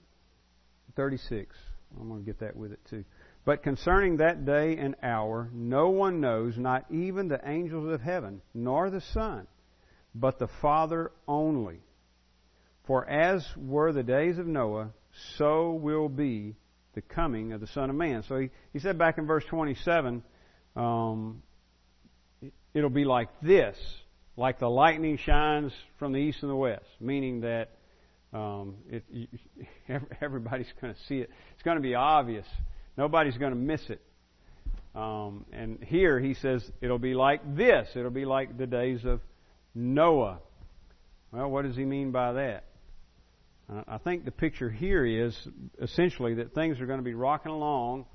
36. 0.94 1.56
I'm 2.00 2.08
going 2.08 2.20
to 2.20 2.26
get 2.26 2.40
that 2.40 2.56
with 2.56 2.72
it 2.72 2.80
too. 2.88 3.04
But 3.44 3.62
concerning 3.62 4.16
that 4.16 4.44
day 4.44 4.76
and 4.76 4.96
hour, 5.02 5.48
no 5.52 5.90
one 5.90 6.20
knows, 6.20 6.58
not 6.58 6.84
even 6.90 7.28
the 7.28 7.40
angels 7.48 7.92
of 7.92 8.00
heaven, 8.00 8.42
nor 8.52 8.90
the 8.90 9.00
Son, 9.00 9.46
but 10.14 10.38
the 10.38 10.48
Father 10.48 11.12
only. 11.28 11.78
For 12.86 13.08
as 13.08 13.44
were 13.56 13.92
the 13.92 14.02
days 14.02 14.38
of 14.38 14.46
Noah, 14.46 14.90
so 15.36 15.72
will 15.72 16.08
be 16.08 16.54
the 16.94 17.02
coming 17.02 17.52
of 17.52 17.60
the 17.60 17.66
Son 17.66 17.90
of 17.90 17.96
Man. 17.96 18.22
So 18.22 18.38
he, 18.38 18.50
he 18.72 18.78
said 18.78 18.98
back 18.98 19.18
in 19.18 19.26
verse 19.26 19.44
27, 19.44 20.22
um, 20.76 21.42
it'll 22.74 22.90
be 22.90 23.04
like 23.04 23.28
this, 23.40 23.76
like 24.36 24.58
the 24.58 24.68
lightning 24.68 25.18
shines 25.18 25.72
from 25.98 26.12
the 26.12 26.18
east 26.18 26.38
and 26.42 26.50
the 26.50 26.56
west, 26.56 26.86
meaning 27.00 27.40
that 27.40 27.70
um, 28.32 28.76
it, 28.88 29.04
everybody's 30.20 30.72
going 30.80 30.94
to 30.94 31.00
see 31.08 31.18
it. 31.18 31.30
It's 31.54 31.62
going 31.62 31.76
to 31.76 31.82
be 31.82 31.94
obvious 31.94 32.46
Nobody's 32.96 33.36
going 33.36 33.52
to 33.52 33.58
miss 33.58 33.82
it. 33.90 34.00
Um, 34.94 35.44
and 35.52 35.82
here 35.84 36.18
he 36.18 36.34
says 36.34 36.70
it'll 36.80 36.98
be 36.98 37.14
like 37.14 37.56
this. 37.56 37.88
It'll 37.94 38.10
be 38.10 38.24
like 38.24 38.56
the 38.56 38.66
days 38.66 39.04
of 39.04 39.20
Noah. 39.74 40.38
Well, 41.30 41.50
what 41.50 41.66
does 41.66 41.76
he 41.76 41.84
mean 41.84 42.12
by 42.12 42.32
that? 42.32 42.64
Uh, 43.68 43.82
I 43.88 43.98
think 43.98 44.24
the 44.24 44.30
picture 44.30 44.70
here 44.70 45.04
is 45.04 45.36
essentially 45.80 46.34
that 46.34 46.54
things 46.54 46.80
are 46.80 46.86
going 46.86 47.00
to 47.00 47.04
be 47.04 47.14
rocking 47.14 47.52
along 47.52 48.06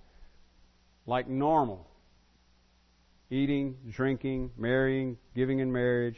like 1.05 1.27
normal. 1.27 1.87
Eating, 3.29 3.77
drinking, 3.89 4.51
marrying, 4.57 5.17
giving 5.35 5.59
in 5.59 5.71
marriage. 5.71 6.17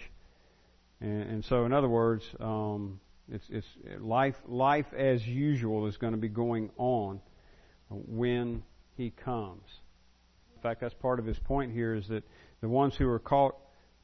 And, 1.00 1.24
and 1.24 1.46
so, 1.46 1.66
in 1.66 1.74
other 1.74 1.90
words, 1.90 2.24
um, 2.40 3.00
it's, 3.32 3.46
it's 3.50 3.68
life, 4.00 4.36
life 4.48 4.92
as 4.96 5.26
usual 5.26 5.88
is 5.88 5.98
going 5.98 6.14
to 6.14 6.20
be 6.20 6.30
going 6.30 6.70
on 6.78 7.22
when 7.90 8.64
he 8.98 9.12
comes. 9.12 9.68
In 10.56 10.62
fact, 10.62 10.82
that's 10.82 10.94
part 10.94 11.20
of 11.20 11.26
his 11.26 11.38
point 11.40 11.72
here 11.72 11.94
is 11.94 12.08
that 12.08 12.24
the 12.62 12.70
ones 12.70 12.96
who 12.96 13.08
are 13.10 13.20
caught 13.20 13.56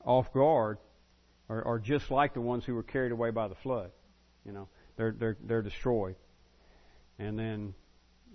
off 0.03 0.31
guard 0.33 0.77
are, 1.49 1.63
are 1.65 1.79
just 1.79 2.11
like 2.11 2.33
the 2.33 2.41
ones 2.41 2.65
who 2.65 2.73
were 2.73 2.83
carried 2.83 3.11
away 3.11 3.31
by 3.31 3.47
the 3.47 3.55
flood. 3.55 3.91
You 4.45 4.51
know, 4.51 4.67
they're 4.99 5.15
they're 5.17 5.37
they're 5.41 5.61
destroyed. 5.61 6.15
And 7.17 7.39
then, 7.39 7.73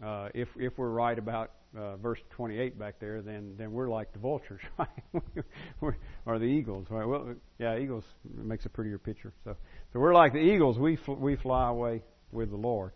uh, 0.02 0.30
if 0.34 0.48
if 0.56 0.76
we're 0.78 0.88
right 0.88 1.18
about 1.18 1.52
uh, 1.78 1.96
verse 1.96 2.18
28 2.30 2.78
back 2.78 2.98
there, 3.00 3.20
then 3.20 3.54
then 3.58 3.72
we're 3.72 3.88
like 3.88 4.12
the 4.14 4.18
vultures, 4.18 4.62
right? 4.78 5.94
or 6.26 6.38
the 6.38 6.46
eagles, 6.46 6.86
right? 6.88 7.06
Well, 7.06 7.34
yeah, 7.58 7.76
eagles 7.76 8.04
makes 8.34 8.64
a 8.64 8.70
prettier 8.70 8.98
picture. 8.98 9.34
So, 9.44 9.56
so 9.92 10.00
we're 10.00 10.14
like 10.14 10.32
the 10.32 10.38
eagles. 10.38 10.78
We 10.78 10.96
fl- 10.96 11.12
we 11.12 11.36
fly 11.36 11.68
away 11.68 12.02
with 12.32 12.50
the 12.50 12.56
Lord. 12.56 12.92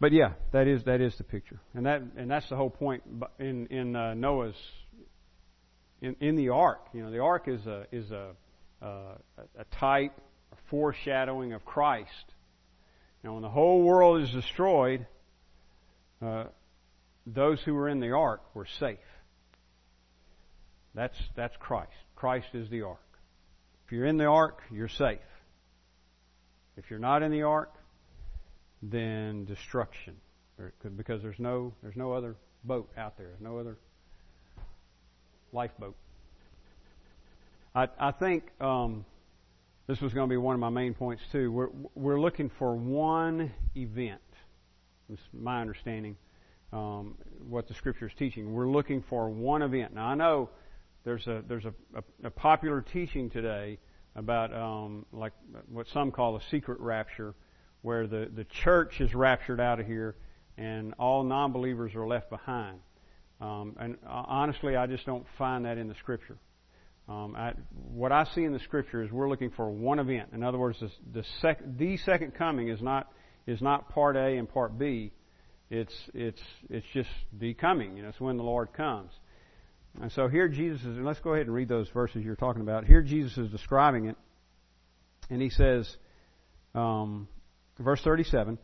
But 0.00 0.12
yeah, 0.12 0.32
that 0.52 0.66
is 0.66 0.82
that 0.84 1.00
is 1.00 1.16
the 1.18 1.24
picture, 1.24 1.60
and 1.74 1.86
that 1.86 2.02
and 2.16 2.28
that's 2.28 2.48
the 2.48 2.56
whole 2.56 2.70
point 2.70 3.04
in 3.38 3.66
in 3.68 3.94
uh, 3.94 4.14
Noah's 4.14 4.56
in 6.02 6.16
in 6.20 6.34
the 6.34 6.48
ark. 6.48 6.88
You 6.92 7.04
know, 7.04 7.10
the 7.12 7.20
ark 7.20 7.46
is 7.46 7.64
a 7.66 7.86
is 7.92 8.10
a 8.10 8.32
uh, 8.82 9.14
a 9.58 9.64
type, 9.78 10.12
foreshadowing 10.70 11.52
of 11.52 11.64
Christ. 11.64 12.34
Now, 13.22 13.34
when 13.34 13.42
the 13.42 13.48
whole 13.48 13.82
world 13.82 14.22
is 14.22 14.30
destroyed, 14.30 15.06
uh, 16.22 16.44
those 17.26 17.60
who 17.60 17.74
were 17.74 17.88
in 17.88 18.00
the 18.00 18.12
ark 18.12 18.42
were 18.54 18.66
safe. 18.78 18.98
That's 20.94 21.16
that's 21.34 21.56
Christ. 21.58 21.90
Christ 22.14 22.48
is 22.54 22.70
the 22.70 22.82
ark. 22.82 22.98
If 23.84 23.92
you're 23.92 24.06
in 24.06 24.16
the 24.16 24.26
ark, 24.26 24.62
you're 24.72 24.88
safe. 24.88 25.18
If 26.76 26.90
you're 26.90 26.98
not 26.98 27.22
in 27.22 27.30
the 27.30 27.42
ark, 27.42 27.72
then 28.82 29.44
destruction, 29.44 30.16
because 30.96 31.22
there's 31.22 31.38
no 31.38 31.72
there's 31.82 31.96
no 31.96 32.12
other 32.12 32.36
boat 32.64 32.90
out 32.96 33.18
there, 33.18 33.32
no 33.40 33.58
other 33.58 33.76
lifeboat. 35.52 35.96
I 37.74 37.88
I 37.98 38.12
think 38.12 38.44
um, 38.60 39.04
this 39.86 40.00
was 40.00 40.12
going 40.12 40.28
to 40.28 40.32
be 40.32 40.36
one 40.36 40.54
of 40.54 40.60
my 40.60 40.68
main 40.68 40.94
points 40.94 41.22
too. 41.30 41.50
We're 41.52 41.68
we're 41.94 42.20
looking 42.20 42.50
for 42.58 42.74
one 42.74 43.52
event. 43.76 44.20
Is 45.08 45.20
my 45.32 45.60
understanding. 45.60 46.16
Um, 46.72 47.16
what 47.48 47.68
the 47.68 47.74
scripture 47.74 48.08
is 48.08 48.12
teaching. 48.18 48.52
We're 48.52 48.68
looking 48.68 49.02
for 49.08 49.30
one 49.30 49.62
event. 49.62 49.94
Now 49.94 50.06
I 50.06 50.14
know 50.16 50.50
there's 51.04 51.26
a 51.28 51.42
there's 51.46 51.64
a, 51.64 51.74
a, 51.94 52.02
a 52.24 52.30
popular 52.30 52.80
teaching 52.80 53.30
today 53.30 53.78
about 54.16 54.52
um, 54.52 55.06
like 55.12 55.32
what 55.68 55.86
some 55.88 56.10
call 56.10 56.36
a 56.36 56.42
secret 56.50 56.80
rapture, 56.80 57.34
where 57.82 58.06
the, 58.06 58.28
the 58.34 58.44
church 58.44 59.00
is 59.00 59.14
raptured 59.14 59.60
out 59.60 59.78
of 59.78 59.86
here 59.86 60.16
and 60.58 60.94
all 60.98 61.22
non 61.22 61.52
believers 61.52 61.94
are 61.94 62.06
left 62.06 62.30
behind. 62.30 62.80
Um, 63.40 63.76
and 63.78 63.98
uh, 64.06 64.24
honestly, 64.26 64.76
I 64.76 64.86
just 64.86 65.04
don't 65.04 65.26
find 65.36 65.64
that 65.66 65.78
in 65.78 65.88
the 65.88 65.94
Scripture. 65.94 66.38
Um, 67.08 67.34
I, 67.36 67.52
what 67.92 68.10
I 68.10 68.24
see 68.34 68.42
in 68.42 68.52
the 68.52 68.58
Scripture 68.60 69.02
is 69.02 69.12
we're 69.12 69.28
looking 69.28 69.50
for 69.50 69.70
one 69.70 69.98
event. 69.98 70.30
In 70.32 70.42
other 70.42 70.58
words, 70.58 70.78
the, 70.80 70.90
the, 71.12 71.24
sec, 71.40 71.60
the 71.78 71.96
second 71.98 72.34
coming 72.34 72.68
is 72.68 72.82
not 72.82 73.12
is 73.46 73.62
not 73.62 73.90
part 73.90 74.16
A 74.16 74.36
and 74.38 74.48
part 74.48 74.76
B. 74.76 75.12
It's 75.70 75.94
it's 76.14 76.40
it's 76.68 76.86
just 76.92 77.08
the 77.38 77.54
coming. 77.54 77.96
You 77.96 78.02
know, 78.02 78.08
it's 78.08 78.20
when 78.20 78.36
the 78.36 78.42
Lord 78.42 78.72
comes. 78.72 79.12
And 80.00 80.10
so 80.12 80.28
here 80.28 80.48
Jesus 80.48 80.80
is. 80.80 80.96
And 80.96 81.04
let's 81.06 81.20
go 81.20 81.34
ahead 81.34 81.46
and 81.46 81.54
read 81.54 81.68
those 81.68 81.88
verses 81.90 82.24
you're 82.24 82.34
talking 82.34 82.62
about. 82.62 82.84
Here 82.84 83.02
Jesus 83.02 83.38
is 83.38 83.50
describing 83.50 84.06
it, 84.06 84.16
and 85.30 85.40
he 85.40 85.50
says, 85.50 85.88
um, 86.74 87.28
Verse 87.78 88.00
37 88.02 88.58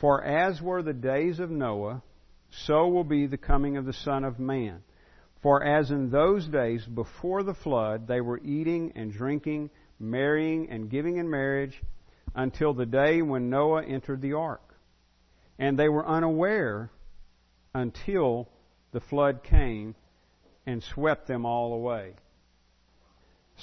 For 0.00 0.22
as 0.22 0.60
were 0.60 0.82
the 0.82 0.92
days 0.92 1.38
of 1.38 1.50
Noah, 1.50 2.02
so 2.66 2.88
will 2.88 3.04
be 3.04 3.26
the 3.26 3.38
coming 3.38 3.76
of 3.76 3.86
the 3.86 3.92
Son 3.92 4.24
of 4.24 4.38
Man. 4.38 4.82
For 5.42 5.62
as 5.64 5.90
in 5.90 6.10
those 6.10 6.46
days 6.46 6.86
before 6.86 7.42
the 7.42 7.54
flood, 7.54 8.06
they 8.06 8.20
were 8.20 8.38
eating 8.38 8.92
and 8.94 9.12
drinking, 9.12 9.70
marrying 9.98 10.70
and 10.70 10.88
giving 10.88 11.16
in 11.16 11.28
marriage, 11.28 11.80
until 12.34 12.72
the 12.72 12.86
day 12.86 13.22
when 13.22 13.50
Noah 13.50 13.84
entered 13.84 14.22
the 14.22 14.34
ark. 14.34 14.62
And 15.58 15.78
they 15.78 15.88
were 15.88 16.06
unaware 16.06 16.90
until 17.74 18.48
the 18.92 19.00
flood 19.00 19.42
came 19.42 19.94
and 20.66 20.82
swept 20.94 21.26
them 21.26 21.44
all 21.44 21.74
away. 21.74 22.12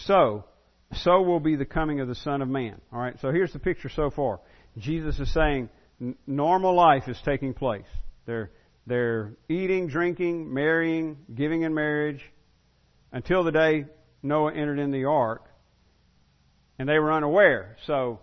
So, 0.06 0.46
so 0.94 1.22
will 1.22 1.40
be 1.40 1.56
the 1.56 1.66
coming 1.66 2.00
of 2.02 2.08
the 2.08 2.16
Son 2.16 2.42
of 2.42 2.48
Man. 2.48 2.80
Alright, 2.92 3.20
so 3.22 3.32
here's 3.32 3.54
the 3.54 3.60
picture 3.60 3.90
so 3.90 4.10
far. 4.10 4.40
Jesus 4.78 5.20
is 5.20 5.34
saying 5.34 5.70
normal 6.28 6.76
life 6.76 7.08
is 7.08 7.20
taking 7.26 7.54
place. 7.54 7.88
They're, 8.26 8.52
they're 8.90 9.34
eating, 9.48 9.88
drinking, 9.88 10.54
marrying, 10.54 11.18
giving 11.34 11.62
in 11.62 11.74
marriage 11.74 12.22
until 13.12 13.44
the 13.44 13.52
day 13.52 13.86
Noah 14.22 14.54
entered 14.54 14.80
in 14.80 14.92
the 14.92 15.06
ark. 15.06 15.46
And 16.78 16.88
they 16.90 16.98
were 16.98 17.14
unaware. 17.14 17.78
So, 17.86 18.20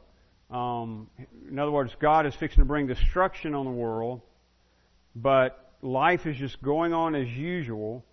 um, 0.51 1.09
in 1.49 1.59
other 1.59 1.71
words, 1.71 1.95
God 2.01 2.27
is 2.27 2.35
fixing 2.35 2.61
to 2.61 2.65
bring 2.65 2.87
destruction 2.87 3.55
on 3.55 3.65
the 3.65 3.71
world, 3.71 4.23
but 5.15 5.75
life 5.83 6.27
is 6.27 6.37
just 6.37 6.63
going 6.63 6.93
on 6.93 7.15
as 7.15 7.29
usual, 7.29 8.05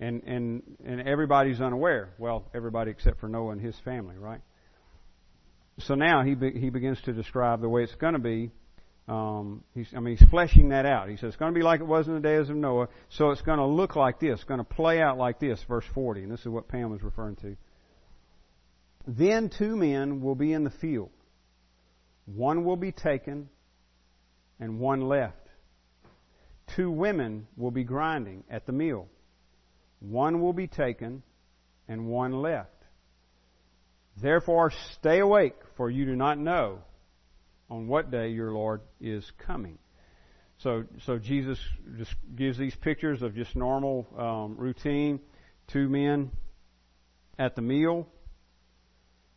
and 0.00 0.22
and 0.24 0.62
and 0.84 1.08
everybody's 1.08 1.60
unaware. 1.60 2.10
Well, 2.18 2.44
everybody 2.54 2.90
except 2.90 3.20
for 3.20 3.28
Noah 3.28 3.52
and 3.52 3.60
his 3.60 3.78
family, 3.84 4.16
right? 4.16 4.40
So 5.80 5.94
now 5.94 6.22
he 6.22 6.34
be, 6.34 6.50
he 6.50 6.70
begins 6.70 7.00
to 7.02 7.12
describe 7.12 7.60
the 7.60 7.68
way 7.68 7.84
it's 7.84 7.94
going 7.94 8.14
to 8.14 8.18
be. 8.18 8.50
Um, 9.08 9.64
he's, 9.74 9.88
I 9.96 10.00
mean, 10.00 10.16
he's 10.16 10.28
fleshing 10.28 10.68
that 10.68 10.84
out. 10.84 11.08
He 11.08 11.16
says 11.16 11.28
it's 11.28 11.36
going 11.36 11.52
to 11.52 11.58
be 11.58 11.64
like 11.64 11.80
it 11.80 11.86
was 11.86 12.06
in 12.06 12.14
the 12.14 12.20
days 12.20 12.50
of 12.50 12.56
Noah. 12.56 12.88
So 13.08 13.30
it's 13.30 13.40
going 13.40 13.58
to 13.58 13.64
look 13.64 13.96
like 13.96 14.20
this. 14.20 14.34
It's 14.34 14.44
going 14.44 14.58
to 14.58 14.64
play 14.64 15.00
out 15.00 15.16
like 15.16 15.40
this. 15.40 15.58
Verse 15.66 15.86
40, 15.94 16.24
and 16.24 16.32
this 16.32 16.40
is 16.40 16.48
what 16.48 16.68
Pam 16.68 16.90
was 16.90 17.02
referring 17.02 17.36
to. 17.36 17.56
Then 19.06 19.50
two 19.56 19.76
men 19.76 20.20
will 20.20 20.34
be 20.34 20.52
in 20.52 20.64
the 20.64 20.70
field. 20.70 21.08
One 22.26 22.64
will 22.64 22.76
be 22.76 22.92
taken, 22.92 23.48
and 24.60 24.78
one 24.78 25.00
left. 25.00 25.36
Two 26.76 26.90
women 26.90 27.46
will 27.56 27.70
be 27.70 27.84
grinding 27.84 28.44
at 28.50 28.66
the 28.66 28.72
mill. 28.72 29.06
One 30.00 30.42
will 30.42 30.52
be 30.52 30.66
taken, 30.66 31.22
and 31.88 32.06
one 32.08 32.42
left. 32.42 32.68
Therefore, 34.20 34.70
stay 34.98 35.20
awake, 35.20 35.54
for 35.78 35.88
you 35.88 36.04
do 36.04 36.14
not 36.14 36.38
know 36.38 36.80
on 37.70 37.86
what 37.86 38.10
day 38.10 38.30
your 38.30 38.52
Lord 38.52 38.80
is 39.00 39.30
coming. 39.46 39.78
So, 40.58 40.84
so 41.06 41.18
Jesus 41.18 41.58
just 41.96 42.14
gives 42.34 42.58
these 42.58 42.74
pictures 42.74 43.22
of 43.22 43.34
just 43.34 43.54
normal 43.54 44.06
um, 44.18 44.56
routine. 44.56 45.20
Two 45.68 45.88
men 45.88 46.30
at 47.38 47.54
the 47.54 47.62
meal, 47.62 48.08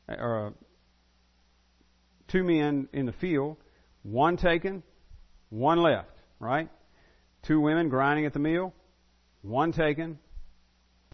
or 0.08 0.48
uh, 0.48 0.52
two 2.30 2.44
men 2.44 2.88
in 2.94 3.06
the 3.06 3.12
field, 3.12 3.58
one 4.02 4.38
taken, 4.38 4.82
one 5.50 5.78
left. 5.78 6.10
Right? 6.40 6.70
Two 7.44 7.60
women 7.60 7.90
grinding 7.90 8.26
at 8.26 8.34
the 8.34 8.40
meal, 8.40 8.74
one 9.44 9.74
taken, 9.74 10.18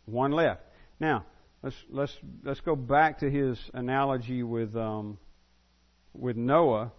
one 0.05 0.31
left. 0.31 0.61
Now, 0.99 1.25
let's 1.61 1.75
let's 1.89 2.17
let's 2.43 2.61
go 2.61 2.75
back 2.75 3.19
to 3.19 3.29
his 3.29 3.59
analogy 3.73 4.43
with 4.43 4.75
um, 4.75 5.17
with 6.13 6.37
Noah, 6.37 6.91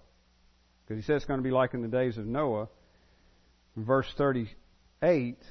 because 0.88 1.04
he 1.04 1.06
says 1.06 1.16
it's 1.16 1.26
going 1.26 1.38
to 1.38 1.44
be 1.44 1.50
like 1.50 1.74
in 1.74 1.82
the 1.82 1.88
days 1.88 2.16
of 2.16 2.24
Noah. 2.26 2.68
Verse 3.76 4.10
thirty-eight. 4.16 5.42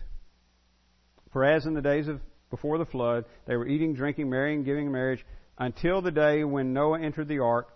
For 1.31 1.45
as 1.45 1.67
in 1.67 1.75
the 1.75 1.81
days 1.81 2.07
of 2.07 2.19
before 2.49 2.79
the 2.79 2.85
flood, 2.85 3.25
they 3.45 3.55
were 3.55 3.67
eating, 3.67 3.93
drinking, 3.93 4.29
marrying, 4.29 4.63
giving 4.63 4.91
marriage, 4.91 5.23
until 5.57 6.01
the 6.01 6.11
day 6.11 6.43
when 6.43 6.73
Noah 6.73 7.01
entered 7.01 7.27
the 7.27 7.39
ark, 7.39 7.67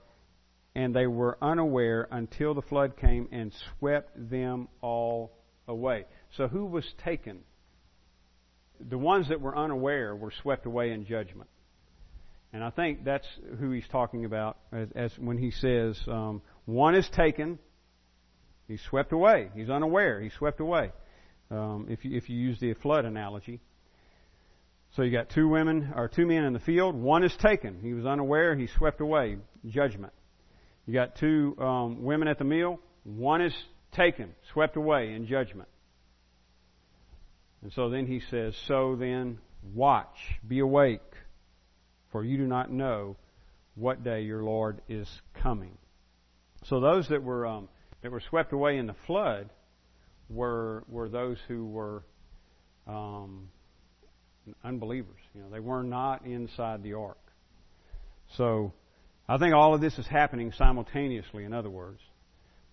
and 0.73 0.95
they 0.95 1.05
were 1.05 1.37
unaware 1.41 2.07
until 2.09 2.53
the 2.53 2.61
flood 2.63 2.97
came 2.97 3.27
and 3.31 3.53
swept 3.77 4.09
them 4.29 4.67
all 4.81 5.31
away. 5.67 6.05
So 6.37 6.47
who 6.47 6.65
was 6.65 6.85
taken? 7.03 7.43
the 8.89 8.97
ones 8.97 9.29
that 9.29 9.41
were 9.41 9.55
unaware 9.55 10.15
were 10.15 10.31
swept 10.41 10.65
away 10.65 10.91
in 10.91 11.05
judgment. 11.05 11.49
And 12.53 12.63
I 12.63 12.69
think 12.69 13.03
that's 13.05 13.27
who 13.59 13.71
he's 13.71 13.87
talking 13.91 14.25
about 14.25 14.57
as, 14.71 14.89
as 14.95 15.11
when 15.17 15.37
he 15.37 15.51
says, 15.51 15.97
um, 16.07 16.41
one 16.65 16.95
is 16.95 17.07
taken, 17.09 17.59
he's 18.67 18.81
swept 18.81 19.11
away. 19.11 19.49
He's 19.55 19.69
unaware, 19.69 20.21
he's 20.21 20.33
swept 20.33 20.59
away. 20.59 20.91
Um, 21.49 21.87
if, 21.89 22.05
you, 22.05 22.15
if 22.15 22.29
you 22.29 22.37
use 22.37 22.59
the 22.59 22.73
flood 22.75 23.05
analogy. 23.05 23.59
So 24.95 25.03
you 25.03 25.11
got 25.11 25.29
two 25.29 25.47
women, 25.47 25.93
or 25.95 26.07
two 26.07 26.25
men 26.25 26.43
in 26.43 26.53
the 26.53 26.59
field. 26.59 26.95
One 26.95 27.23
is 27.23 27.35
taken. 27.41 27.79
He 27.81 27.93
was 27.93 28.05
unaware, 28.05 28.55
he 28.55 28.67
swept 28.67 29.01
away. 29.01 29.37
Judgment. 29.67 30.13
You 30.85 30.93
got 30.93 31.15
two 31.15 31.55
um, 31.59 32.03
women 32.03 32.27
at 32.27 32.37
the 32.37 32.43
meal. 32.43 32.79
One 33.03 33.41
is 33.41 33.53
taken, 33.91 34.33
swept 34.53 34.75
away 34.75 35.13
in 35.13 35.27
judgment. 35.27 35.69
And 37.61 37.71
so 37.73 37.89
then 37.89 38.07
he 38.07 38.21
says, 38.31 38.55
So 38.67 38.95
then, 38.95 39.37
watch, 39.73 40.17
be 40.47 40.59
awake, 40.59 41.01
for 42.11 42.23
you 42.23 42.37
do 42.37 42.47
not 42.47 42.71
know 42.71 43.17
what 43.75 44.03
day 44.03 44.21
your 44.21 44.43
Lord 44.43 44.81
is 44.89 45.07
coming. 45.41 45.77
So 46.65 46.79
those 46.79 47.07
that 47.09 47.23
were 47.23 47.45
um, 47.45 47.69
that 48.01 48.11
were 48.11 48.21
swept 48.29 48.53
away 48.53 48.77
in 48.77 48.87
the 48.87 48.95
flood 49.07 49.49
were 50.29 50.83
were 50.87 51.09
those 51.09 51.37
who 51.47 51.65
were 51.65 52.03
um, 52.87 53.49
unbelievers. 54.63 55.19
You 55.33 55.41
know, 55.41 55.49
they 55.49 55.59
were 55.59 55.83
not 55.83 56.25
inside 56.25 56.83
the 56.83 56.93
ark. 56.93 57.17
So 58.37 58.73
I 59.27 59.37
think 59.37 59.53
all 59.53 59.73
of 59.73 59.81
this 59.81 59.97
is 59.97 60.07
happening 60.07 60.51
simultaneously. 60.57 61.43
In 61.43 61.53
other 61.53 61.69
words, 61.69 61.99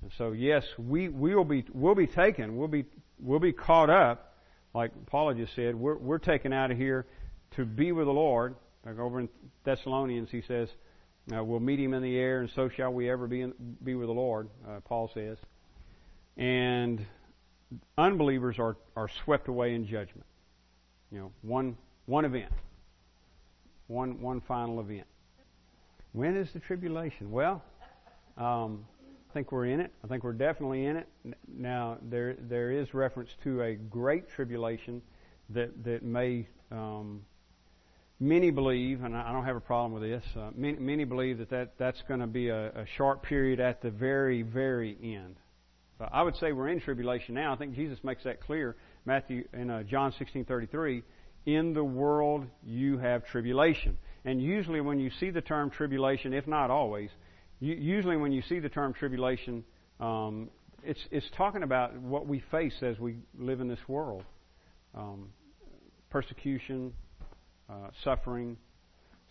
and 0.02 0.10
so 0.18 0.32
yes, 0.32 0.64
we 0.78 1.08
we 1.08 1.34
will 1.34 1.44
be 1.44 1.64
we'll 1.72 1.94
be 1.94 2.06
taken. 2.06 2.56
We'll 2.56 2.68
be 2.68 2.84
we'll 3.18 3.40
be 3.40 3.52
caught 3.52 3.90
up 3.90 4.28
like 4.74 5.06
Paula 5.06 5.34
just 5.34 5.54
said, 5.54 5.74
we're, 5.74 5.96
we're 5.96 6.18
taken 6.18 6.52
out 6.52 6.70
of 6.70 6.76
here 6.76 7.06
to 7.56 7.64
be 7.64 7.92
with 7.92 8.06
the 8.06 8.12
Lord. 8.12 8.54
Like 8.84 8.98
over 8.98 9.20
in 9.20 9.28
Thessalonians, 9.64 10.28
he 10.30 10.42
says, 10.46 10.68
uh, 11.36 11.44
we'll 11.44 11.60
meet 11.60 11.78
him 11.78 11.94
in 11.94 12.02
the 12.02 12.16
air, 12.16 12.40
and 12.40 12.50
so 12.54 12.68
shall 12.68 12.92
we 12.92 13.10
ever 13.10 13.26
be, 13.26 13.42
in, 13.42 13.52
be 13.84 13.94
with 13.94 14.08
the 14.08 14.14
Lord, 14.14 14.48
uh, 14.66 14.80
Paul 14.84 15.10
says. 15.12 15.36
And 16.36 17.04
unbelievers 17.96 18.56
are, 18.58 18.76
are 18.96 19.10
swept 19.24 19.48
away 19.48 19.74
in 19.74 19.86
judgment. 19.86 20.24
You 21.10 21.18
know, 21.18 21.32
one, 21.42 21.76
one 22.06 22.24
event. 22.24 22.52
One, 23.88 24.20
one 24.20 24.40
final 24.46 24.80
event. 24.80 25.06
When 26.12 26.36
is 26.36 26.48
the 26.52 26.60
tribulation? 26.60 27.30
Well, 27.30 27.62
um, 28.36 28.84
I 29.28 29.34
think 29.34 29.52
we're 29.52 29.66
in 29.66 29.80
it. 29.80 29.92
I 30.02 30.06
think 30.06 30.24
we're 30.24 30.32
definitely 30.32 30.86
in 30.86 30.96
it. 30.96 31.08
Now 31.46 31.98
there 32.02 32.34
there 32.48 32.70
is 32.70 32.94
reference 32.94 33.30
to 33.44 33.62
a 33.62 33.74
great 33.74 34.28
tribulation 34.30 35.02
that 35.50 35.84
that 35.84 36.02
may 36.02 36.46
um, 36.70 37.22
many 38.20 38.50
believe, 38.50 39.02
and 39.02 39.16
I 39.16 39.32
don't 39.32 39.44
have 39.44 39.56
a 39.56 39.60
problem 39.60 39.92
with 39.92 40.02
this. 40.02 40.24
Uh, 40.36 40.50
many, 40.54 40.78
many 40.78 41.04
believe 41.04 41.38
that, 41.38 41.50
that 41.50 41.78
that's 41.78 42.02
going 42.08 42.20
to 42.20 42.26
be 42.26 42.48
a, 42.48 42.68
a 42.68 42.86
short 42.96 43.22
period 43.22 43.60
at 43.60 43.82
the 43.82 43.90
very 43.90 44.42
very 44.42 44.96
end. 45.02 45.36
But 45.98 46.10
I 46.12 46.22
would 46.22 46.36
say 46.36 46.52
we're 46.52 46.68
in 46.68 46.80
tribulation 46.80 47.34
now. 47.34 47.52
I 47.52 47.56
think 47.56 47.74
Jesus 47.74 47.98
makes 48.02 48.24
that 48.24 48.40
clear. 48.40 48.76
Matthew 49.04 49.44
in 49.52 49.70
uh, 49.70 49.82
John 49.84 50.12
16:33, 50.12 51.02
in 51.46 51.72
the 51.74 51.84
world 51.84 52.46
you 52.64 52.98
have 52.98 53.24
tribulation. 53.26 53.96
And 54.24 54.42
usually 54.42 54.80
when 54.80 54.98
you 54.98 55.10
see 55.18 55.30
the 55.30 55.40
term 55.40 55.70
tribulation, 55.70 56.32
if 56.32 56.46
not 56.46 56.70
always, 56.70 57.10
usually 57.60 58.16
when 58.16 58.32
you 58.32 58.42
see 58.42 58.58
the 58.58 58.68
term 58.68 58.92
tribulation, 58.92 59.64
um, 60.00 60.50
it's, 60.82 61.00
it's 61.10 61.26
talking 61.36 61.62
about 61.62 61.96
what 61.98 62.26
we 62.26 62.42
face 62.50 62.74
as 62.82 62.98
we 62.98 63.16
live 63.38 63.60
in 63.60 63.68
this 63.68 63.80
world 63.88 64.24
um, 64.94 65.30
persecution, 66.10 66.92
uh, 67.68 67.88
suffering. 68.04 68.56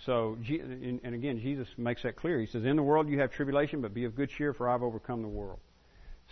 So, 0.05 0.37
and 0.47 1.15
again, 1.15 1.39
Jesus 1.39 1.67
makes 1.77 2.03
that 2.03 2.17
clear. 2.17 2.39
He 2.39 2.45
says, 2.47 2.63
In 2.65 2.75
the 2.75 2.83
world 2.83 3.09
you 3.09 3.19
have 3.19 3.31
tribulation, 3.31 3.81
but 3.81 3.93
be 3.93 4.05
of 4.05 4.15
good 4.15 4.29
cheer, 4.37 4.53
for 4.53 4.69
I've 4.69 4.83
overcome 4.83 5.21
the 5.21 5.27
world. 5.27 5.59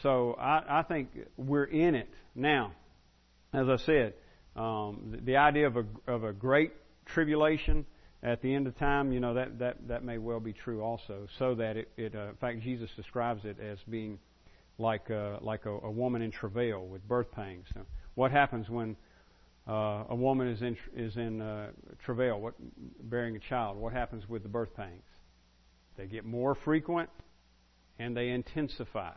So, 0.04 0.34
I, 0.40 0.80
I 0.80 0.84
think 0.84 1.10
we're 1.38 1.64
in 1.64 1.96
it 1.96 2.10
now. 2.36 2.74
As 3.54 3.70
I 3.70 3.78
said, 3.78 4.14
um, 4.56 5.12
the, 5.12 5.22
the 5.22 5.38
idea 5.38 5.68
of 5.68 5.78
a, 5.78 5.86
of 6.08 6.24
a 6.24 6.34
great 6.34 6.74
tribulation 7.06 7.86
at 8.22 8.42
the 8.42 8.54
end 8.54 8.68
of 8.68 8.78
time, 8.78 9.12
you 9.12 9.20
know, 9.20 9.36
that, 9.36 9.60
that, 9.60 9.88
that 9.88 10.04
may 10.04 10.18
well 10.18 10.40
be 10.40 10.54
true 10.54 10.82
also. 10.82 11.28
So 11.38 11.56
that 11.56 11.78
it, 11.78 11.90
it 11.96 12.16
uh, 12.16 12.30
in 12.30 12.36
fact, 12.36 12.62
Jesus 12.62 12.90
describes 12.96 13.46
it 13.46 13.58
as 13.60 13.78
being 13.90 14.20
like, 14.78 15.10
a, 15.10 15.38
like 15.42 15.66
a, 15.66 15.70
a 15.72 15.92
woman 15.92 16.22
in 16.22 16.32
travail 16.32 16.86
with 16.86 17.08
birth 17.08 17.32
pangs. 17.32 17.66
So 17.74 17.82
what 18.16 18.32
happens 18.32 18.70
when 18.70 18.96
uh, 19.68 20.04
a 20.10 20.16
woman 20.16 20.48
is 20.48 20.62
in, 20.62 20.78
is 20.96 21.16
in 21.18 21.42
uh, 21.42 21.68
travail, 22.04 22.40
what, 22.40 22.54
bearing 23.02 23.36
a 23.36 23.40
child? 23.40 23.78
What 23.78 23.94
happens 23.94 24.28
with 24.30 24.44
the 24.44 24.50
birth 24.50 24.76
pangs? 24.76 25.04
They 25.98 26.06
get 26.06 26.26
more 26.26 26.56
frequent 26.56 27.10
and 27.98 28.16
they 28.16 28.30
intensify. 28.30 29.14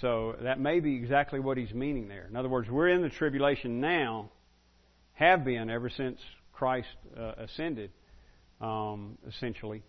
So 0.00 0.36
that 0.42 0.58
may 0.58 0.80
be 0.80 0.96
exactly 0.96 1.40
what 1.40 1.56
he's 1.56 1.72
meaning 1.72 2.08
there. 2.08 2.26
In 2.28 2.36
other 2.36 2.48
words, 2.48 2.68
we're 2.68 2.88
in 2.88 3.02
the 3.02 3.10
tribulation 3.10 3.80
now, 3.80 4.30
have 5.14 5.44
been 5.44 5.70
ever 5.70 5.90
since 5.90 6.18
Christ 6.52 6.88
uh, 7.18 7.32
ascended, 7.38 7.90
um, 8.60 9.18
essentially. 9.28 9.82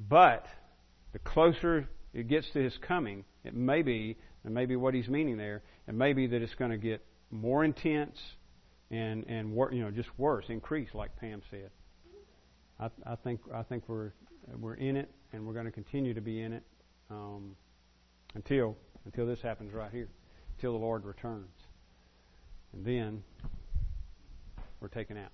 But 0.00 0.44
the 1.12 1.18
closer 1.20 1.88
it 2.12 2.28
gets 2.28 2.48
to 2.52 2.62
his 2.62 2.76
coming, 2.78 3.24
it 3.44 3.54
may 3.54 3.82
be, 3.82 4.16
and 4.44 4.54
maybe 4.54 4.76
what 4.76 4.94
he's 4.94 5.08
meaning 5.08 5.36
there, 5.36 5.62
it 5.86 5.94
may 5.94 6.12
be 6.12 6.26
that 6.28 6.42
it's 6.42 6.54
going 6.54 6.70
to 6.70 6.78
get 6.78 7.04
more 7.30 7.64
intense 7.64 8.18
and 8.90 9.24
and 9.28 9.52
wor- 9.52 9.72
you 9.72 9.82
know 9.82 9.90
just 9.90 10.08
worse, 10.18 10.46
increase, 10.48 10.88
like 10.94 11.14
Pam 11.16 11.42
said. 11.50 11.70
I, 12.80 12.90
I 13.06 13.16
think 13.16 13.40
I 13.54 13.62
think 13.62 13.84
we're 13.88 14.12
we're 14.60 14.74
in 14.74 14.96
it, 14.96 15.10
and 15.32 15.46
we're 15.46 15.54
going 15.54 15.66
to 15.66 15.72
continue 15.72 16.14
to 16.14 16.20
be 16.20 16.40
in 16.40 16.52
it 16.52 16.62
um, 17.10 17.56
until 18.34 18.76
until 19.04 19.26
this 19.26 19.40
happens 19.42 19.72
right 19.72 19.90
here, 19.90 20.08
until 20.56 20.72
the 20.72 20.78
Lord 20.78 21.04
returns, 21.04 21.50
and 22.72 22.84
then 22.84 23.22
we're 24.80 24.88
taken 24.88 25.16
out. 25.16 25.32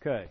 Okay. 0.00 0.26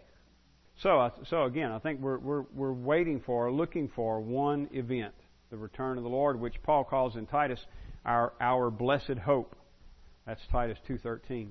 So, 0.82 1.10
so 1.30 1.44
again, 1.44 1.72
I 1.72 1.80
think 1.80 2.02
we're, 2.02 2.18
we're, 2.18 2.44
we're 2.54 2.74
waiting 2.74 3.22
for, 3.26 3.52
looking 3.52 3.90
for 3.96 4.20
one 4.20 4.68
event, 4.74 5.14
the 5.50 5.58
return 5.58 5.98
of 5.98 6.04
the 6.04 6.10
Lord, 6.10 6.40
which 6.40 6.56
Paul 6.64 6.84
calls 6.84 7.16
in 7.16 7.26
Titus 7.28 7.60
our, 8.06 8.34
our 8.42 8.70
blessed 8.70 9.18
hope. 9.24 9.56
That's 10.26 10.42
Titus 10.52 10.78
2:13. 10.90 11.50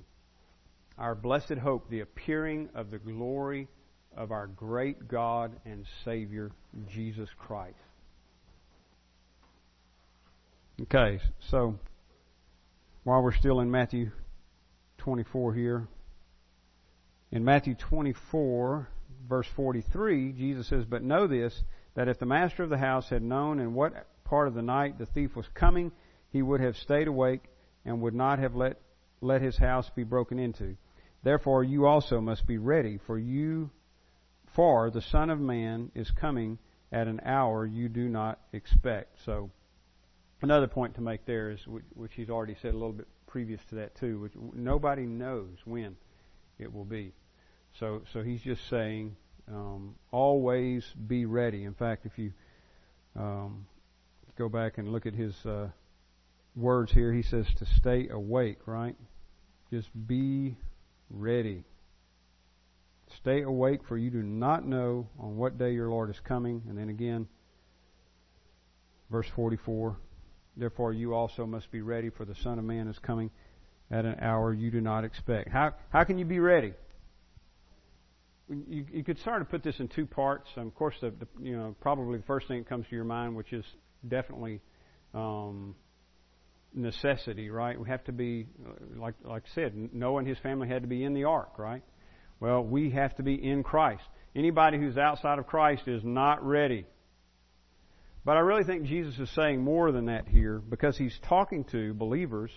Our 0.99 1.15
blessed 1.15 1.55
hope, 1.55 1.89
the 1.89 2.01
appearing 2.01 2.69
of 2.75 2.91
the 2.91 2.99
glory 2.99 3.69
of 4.17 4.31
our 4.31 4.47
great 4.47 5.09
God 5.09 5.53
and 5.65 5.85
Savior 6.05 6.53
Jesus 6.89 7.29
Christ. 7.37 7.77
Okay, 10.83 11.21
so 11.51 11.79
while 13.05 13.23
we're 13.23 13.33
still 13.33 13.61
in 13.61 13.71
Matthew 13.71 14.11
24 14.99 15.55
here, 15.55 15.89
in 17.31 17.45
Matthew 17.45 17.75
24, 17.75 18.89
verse 19.29 19.47
43, 19.57 20.33
Jesus 20.33 20.69
says, 20.69 20.85
But 20.85 21.03
know 21.03 21.27
this, 21.27 21.63
that 21.95 22.09
if 22.09 22.19
the 22.19 22.27
master 22.27 22.63
of 22.63 22.71
the 22.71 22.79
house 22.79 23.09
had 23.09 23.23
known 23.23 23.59
in 23.59 23.75
what 23.75 24.07
part 24.25 24.49
of 24.49 24.55
the 24.55 24.63
night 24.63 24.99
the 24.99 25.07
thief 25.07 25.35
was 25.37 25.47
coming, 25.55 25.93
he 26.31 26.43
would 26.43 26.61
have 26.61 26.77
stayed 26.77 27.09
awake 27.09 27.43
and 27.85 28.01
would 28.01 28.15
not 28.15 28.39
have 28.39 28.55
let, 28.55 28.81
let 29.21 29.43
his 29.43 29.57
house 29.57 29.91
be 29.95 30.05
broken 30.05 30.39
into. 30.39 30.77
Therefore 31.25 31.65
you 31.65 31.87
also 31.87 32.21
must 32.21 32.47
be 32.47 32.59
ready, 32.59 32.99
for 33.07 33.19
you 33.19 33.71
for 34.55 34.91
the 34.91 35.01
Son 35.01 35.31
of 35.31 35.41
Man 35.41 35.91
is 35.95 36.11
coming 36.11 36.59
at 36.93 37.09
an 37.09 37.21
hour 37.25 37.67
you 37.67 37.89
do 37.89 38.09
not 38.09 38.39
expect. 38.53 39.19
So 39.25 39.51
another 40.43 40.69
point 40.69 40.95
to 40.97 41.01
make 41.01 41.25
there 41.25 41.51
is 41.51 41.67
which 41.67 42.13
he's 42.15 42.31
already 42.31 42.55
said 42.61 42.71
a 42.71 42.79
little 42.79 42.93
bit 42.93 43.09
previous 43.27 43.61
to 43.71 43.77
that 43.77 43.97
too, 43.97 44.21
which 44.21 44.33
nobody 44.55 45.07
knows 45.07 45.57
when 45.65 45.97
it 46.59 46.73
will 46.73 46.85
be. 46.85 47.13
So 47.81 48.03
so 48.13 48.23
he's 48.23 48.43
just 48.43 48.69
saying 48.69 49.17
um, 49.51 49.95
always 50.13 50.85
be 51.07 51.25
ready. 51.25 51.65
In 51.65 51.75
fact, 51.75 52.05
if 52.07 52.19
you 52.19 52.33
um, 53.17 53.67
go 54.37 54.49
back 54.51 54.77
and 54.77 54.93
look 54.93 55.07
at 55.07 55.15
his 55.15 55.35
uh, 55.47 55.69
words 56.55 56.93
here, 56.93 57.13
he 57.13 57.23
says 57.23 57.47
to 57.57 57.67
stay 57.67 58.09
awake, 58.09 58.59
right? 58.67 58.95
Just 59.71 59.89
be 60.07 60.57
ready. 61.11 61.65
Stay 63.21 63.43
awake, 63.43 63.81
for 63.87 63.97
you 63.97 64.11
do 64.11 64.23
not 64.23 64.67
know 64.67 65.09
on 65.19 65.37
what 65.37 65.59
day 65.59 65.73
your 65.73 65.89
Lord 65.89 66.11
is 66.11 66.21
coming. 66.27 66.63
And 66.69 66.77
then 66.77 66.89
again, 66.89 67.29
verse 69.11 69.27
44 69.37 69.97
Therefore, 70.57 70.93
you 70.93 71.15
also 71.15 71.47
must 71.47 71.71
be 71.73 71.81
ready, 71.81 72.11
for 72.11 72.25
the 72.25 72.35
Son 72.37 72.59
of 72.59 72.65
Man 72.65 72.87
is 72.87 72.99
coming 73.01 73.31
at 73.91 74.05
an 74.05 74.17
hour 74.21 74.53
you 74.53 74.71
do 74.71 74.81
not 74.81 75.05
expect. 75.05 75.51
How, 75.51 75.75
how 75.91 76.05
can 76.05 76.19
you 76.19 76.25
be 76.25 76.39
ready? 76.39 76.75
You, 78.49 78.85
you 78.93 79.03
could 79.03 79.19
sort 79.25 79.41
of 79.41 79.51
put 79.51 79.63
this 79.63 79.81
in 79.81 79.89
two 79.89 80.07
parts. 80.07 80.49
Um, 80.57 80.67
of 80.67 80.75
course, 80.75 80.95
the, 81.01 81.11
the, 81.11 81.27
you 81.41 81.57
know 81.57 81.75
probably 81.81 82.19
the 82.19 82.25
first 82.25 82.47
thing 82.47 82.59
that 82.59 82.69
comes 82.69 82.87
to 82.89 82.95
your 82.95 83.05
mind, 83.05 83.35
which 83.35 83.53
is 83.53 83.65
definitely 84.07 84.61
um, 85.13 85.75
necessity, 86.75 87.51
right? 87.51 87.79
We 87.79 87.89
have 87.89 88.05
to 88.05 88.13
be, 88.13 88.47
like 88.97 89.15
like 89.23 89.45
I 89.45 89.55
said, 89.55 89.91
Noah 89.93 90.19
and 90.19 90.29
his 90.29 90.39
family 90.39 90.69
had 90.69 90.83
to 90.83 90.89
be 90.89 91.05
in 91.05 91.15
the 91.15 91.25
ark, 91.25 91.59
right? 91.59 91.83
Well, 92.41 92.63
we 92.63 92.91
have 92.91 93.15
to 93.17 93.23
be 93.23 93.35
in 93.35 93.63
Christ. 93.63 94.03
Anybody 94.35 94.79
who's 94.79 94.99
outside 94.99 95.39
of 95.39 95.47
Christ 95.47 95.87
is 95.87 96.03
not 96.05 96.45
ready. 96.45 96.87
But 98.25 98.37
I 98.37 98.41
really 98.41 98.65
think 98.65 98.85
Jesus 98.85 99.19
is 99.19 99.31
saying 99.35 99.63
more 99.63 99.93
than 99.93 100.07
that 100.07 100.27
here 100.27 100.59
because 100.59 100.97
he's 100.97 101.17
talking 101.29 101.65
to 101.73 101.95
believers. 101.95 102.51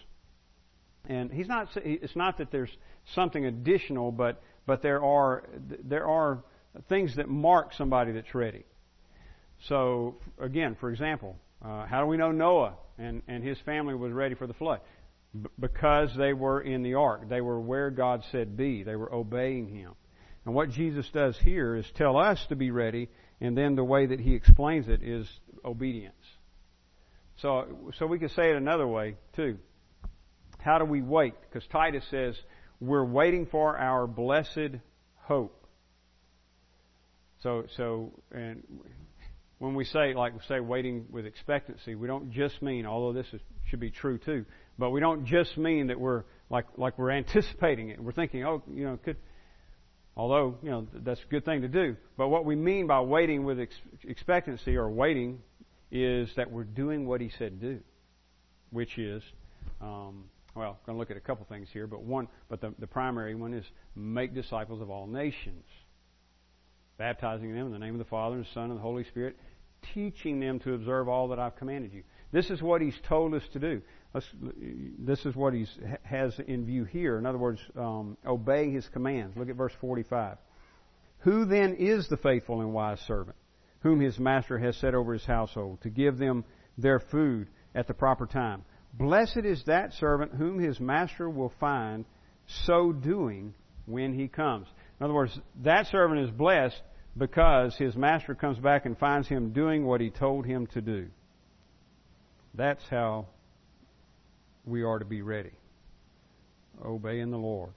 And 1.06 1.32
he's 1.32 1.48
not, 1.48 1.70
it's 1.76 2.16
not 2.16 2.40
that 2.40 2.52
there's 2.52 2.76
something 3.14 3.46
additional, 3.46 4.12
but, 4.12 4.42
but 4.66 4.82
there 4.82 5.04
are, 5.04 5.44
there 5.84 6.08
are 6.08 6.44
things 6.90 7.16
that 7.18 7.30
mark 7.30 7.74
somebody 7.74 8.14
that's 8.14 8.34
ready. 8.34 8.66
So, 9.68 10.18
again, 10.40 10.76
for 10.80 10.90
example, 10.90 11.38
uh, 11.64 11.86
how 11.86 12.02
do 12.02 12.08
we 12.08 12.18
know 12.18 12.32
Noah 12.32 12.76
and, 12.98 13.22
and 13.28 13.44
his 13.44 13.60
family 13.60 13.96
was 13.96 14.12
ready 14.12 14.36
for 14.36 14.48
the 14.48 14.54
flood? 14.54 14.82
B- 15.34 15.50
because 15.60 16.16
they 16.16 16.34
were 16.34 16.62
in 16.62 16.84
the 16.84 16.96
ark. 16.96 17.30
They 17.30 17.42
were 17.42 17.60
where 17.60 17.90
God 17.90 18.24
said 18.32 18.58
be. 18.58 18.84
They 18.84 18.96
were 18.96 19.14
obeying 19.14 19.68
Him. 19.68 19.94
And 20.46 20.54
what 20.56 20.70
Jesus 20.70 21.10
does 21.10 21.38
here 21.38 21.76
is 21.76 21.86
tell 21.92 22.18
us 22.18 22.46
to 22.48 22.56
be 22.56 22.72
ready, 22.72 23.10
and 23.42 23.58
then 23.58 23.76
the 23.76 23.84
way 23.84 24.06
that 24.06 24.20
He 24.20 24.34
explains 24.34 24.88
it 24.88 25.04
is 25.04 25.28
obedience. 25.66 26.16
So, 27.38 27.92
so 27.98 28.08
we 28.08 28.20
could 28.20 28.32
say 28.32 28.52
it 28.52 28.56
another 28.56 28.88
way 28.88 29.18
too. 29.36 29.58
How 30.60 30.80
do 30.80 30.86
we 30.86 31.02
wait? 31.02 31.34
Because 31.42 31.68
Titus 31.68 32.04
says 32.10 32.36
we're 32.80 33.06
waiting 33.06 33.46
for 33.46 33.78
our 33.78 34.08
blessed 34.08 34.80
hope. 35.16 35.68
So, 37.44 37.66
so, 37.76 38.14
and 38.32 38.64
when 39.60 39.74
we 39.74 39.86
say, 39.86 40.13
like 40.13 40.34
we 40.34 40.39
say, 40.48 40.60
waiting 40.60 41.06
with 41.12 41.26
expectancy, 41.26 41.96
we 41.96 42.08
don't 42.08 42.32
just 42.32 42.62
mean, 42.62 42.86
although 42.86 43.13
this 43.13 43.28
is, 43.34 43.41
should 43.70 43.80
be 43.80 43.89
true 43.89 44.17
too, 44.17 44.46
but 44.78 44.91
we 44.91 45.00
don't 45.00 45.26
just 45.26 45.58
mean 45.58 45.88
that 45.88 46.00
we're 46.00 46.24
like 46.50 46.65
like 46.78 46.98
we're 46.98 47.12
anticipating 47.12 47.89
it. 47.89 48.02
We're 48.02 48.12
thinking, 48.12 48.46
oh, 48.46 48.63
you 48.72 48.86
know, 48.86 48.98
could. 49.04 49.17
Although 50.15 50.58
you 50.63 50.72
know 50.72 50.88
that's 50.93 51.22
a 51.22 51.30
good 51.30 51.46
thing 51.46 51.62
to 51.62 51.67
do, 51.67 51.96
but 52.17 52.30
what 52.30 52.43
we 52.43 52.56
mean 52.56 52.88
by 52.88 53.02
waiting 53.02 53.43
with 53.43 53.60
ex- 53.60 53.76
expectancy 54.04 54.76
or 54.76 54.89
waiting 54.89 55.39
is 55.91 56.30
that 56.36 56.52
we're 56.52 56.63
doing 56.63 57.06
what 57.08 57.22
He 57.22 57.32
said 57.38 57.62
do, 57.62 57.80
which 58.72 58.98
is, 58.98 59.22
um, 59.80 60.26
well, 60.56 60.72
I'm 60.72 60.86
going 60.86 60.96
to 60.96 61.00
look 61.00 61.12
at 61.12 61.17
a 61.17 61.22
couple 61.22 61.46
things 61.48 61.67
here, 61.72 61.88
but 61.88 62.02
one, 62.02 62.28
but 62.50 62.62
the, 62.62 62.74
the 62.80 62.88
primary 62.88 63.36
one 63.36 63.54
is 63.54 63.63
make 63.96 64.34
disciples 64.34 64.82
of 64.82 64.89
all 64.89 65.08
nations, 65.08 65.63
baptizing 66.98 67.54
them 67.54 67.68
in 67.68 67.72
the 67.72 67.80
name 67.80 67.94
of 67.94 68.00
the 68.00 68.06
Father 68.06 68.36
and 68.36 68.46
the 68.46 68.50
Son 68.54 68.66
and 68.66 68.78
the 68.78 68.82
Holy 68.82 69.04
Spirit, 69.06 69.38
teaching 69.94 70.40
them 70.40 70.60
to 70.60 70.74
observe 70.74 71.08
all 71.08 71.28
that 71.30 71.40
I've 71.40 71.56
commanded 71.56 71.94
you. 71.94 72.04
This 72.32 72.50
is 72.50 72.62
what 72.62 72.82
He's 72.82 72.98
told 73.08 73.34
us 73.34 73.44
to 73.54 73.60
do. 73.60 73.82
this 75.00 75.26
is 75.26 75.36
what 75.36 75.54
He 75.54 75.66
has 76.04 76.40
in 76.48 76.66
view 76.66 76.84
here. 76.84 77.18
In 77.18 77.26
other 77.26 77.38
words, 77.38 77.60
um, 77.78 78.18
obey 78.26 78.72
His 78.72 78.88
commands. 78.90 79.38
Look 79.38 79.50
at 79.50 79.56
verse 79.56 79.74
45. 79.80 80.38
Who 81.20 81.46
then 81.46 81.76
is 81.76 82.08
the 82.08 82.18
faithful 82.18 82.62
and 82.62 82.74
wise 82.74 83.00
servant, 83.02 83.38
whom 83.82 84.00
his 84.00 84.20
master 84.20 84.58
has 84.60 84.78
set 84.78 84.94
over 84.94 85.14
his 85.14 85.26
household, 85.26 85.82
to 85.82 85.90
give 85.90 86.18
them 86.18 86.46
their 86.78 87.00
food 87.00 87.48
at 87.74 87.88
the 87.88 87.94
proper 87.94 88.26
time? 88.26 88.64
Blessed 88.94 89.42
is 89.44 89.64
that 89.66 89.94
servant 89.94 90.34
whom 90.34 90.60
his 90.60 90.80
master 90.80 91.30
will 91.30 91.52
find 91.60 92.06
so 92.66 92.92
doing 92.92 93.54
when 93.86 94.14
he 94.14 94.28
comes. 94.28 94.68
In 95.00 95.04
other 95.04 95.14
words, 95.14 95.40
that 95.64 95.88
servant 95.88 96.22
is 96.22 96.32
blessed 96.32 96.82
because 97.18 97.76
his 97.76 97.96
master 97.96 98.36
comes 98.36 98.58
back 98.58 98.86
and 98.86 98.98
finds 98.98 99.28
him 99.28 99.52
doing 99.52 99.86
what 99.86 100.02
he 100.02 100.10
told 100.10 100.46
him 100.46 100.68
to 100.68 100.82
do. 100.82 101.08
That's 102.54 102.84
how 102.90 103.28
we 104.66 104.84
are 104.84 105.00
to 105.00 105.06
be 105.06 105.22
ready. 105.22 105.52
Obeying 106.84 107.32
the 107.32 107.38
Lord. 107.38 107.70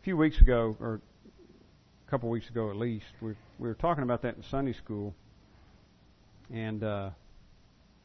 A 0.00 0.04
few 0.04 0.16
weeks 0.16 0.40
ago, 0.40 0.76
or 0.80 1.00
a 2.06 2.10
couple 2.10 2.28
weeks 2.28 2.48
ago 2.48 2.70
at 2.70 2.76
least, 2.76 3.06
we, 3.20 3.34
we 3.58 3.68
were 3.68 3.74
talking 3.74 4.02
about 4.02 4.22
that 4.22 4.36
in 4.36 4.42
Sunday 4.50 4.72
school, 4.72 5.14
and 6.52 6.82
uh, 6.82 7.10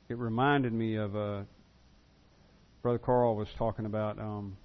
it 0.09 0.17
reminded 0.17 0.71
me 0.73 0.95
of 0.95 1.15
uh, 1.15 1.41
Brother 2.81 2.99
Carl 2.99 3.35
was 3.35 3.49
talking 3.57 3.85
about, 3.85 4.19
um, 4.19 4.55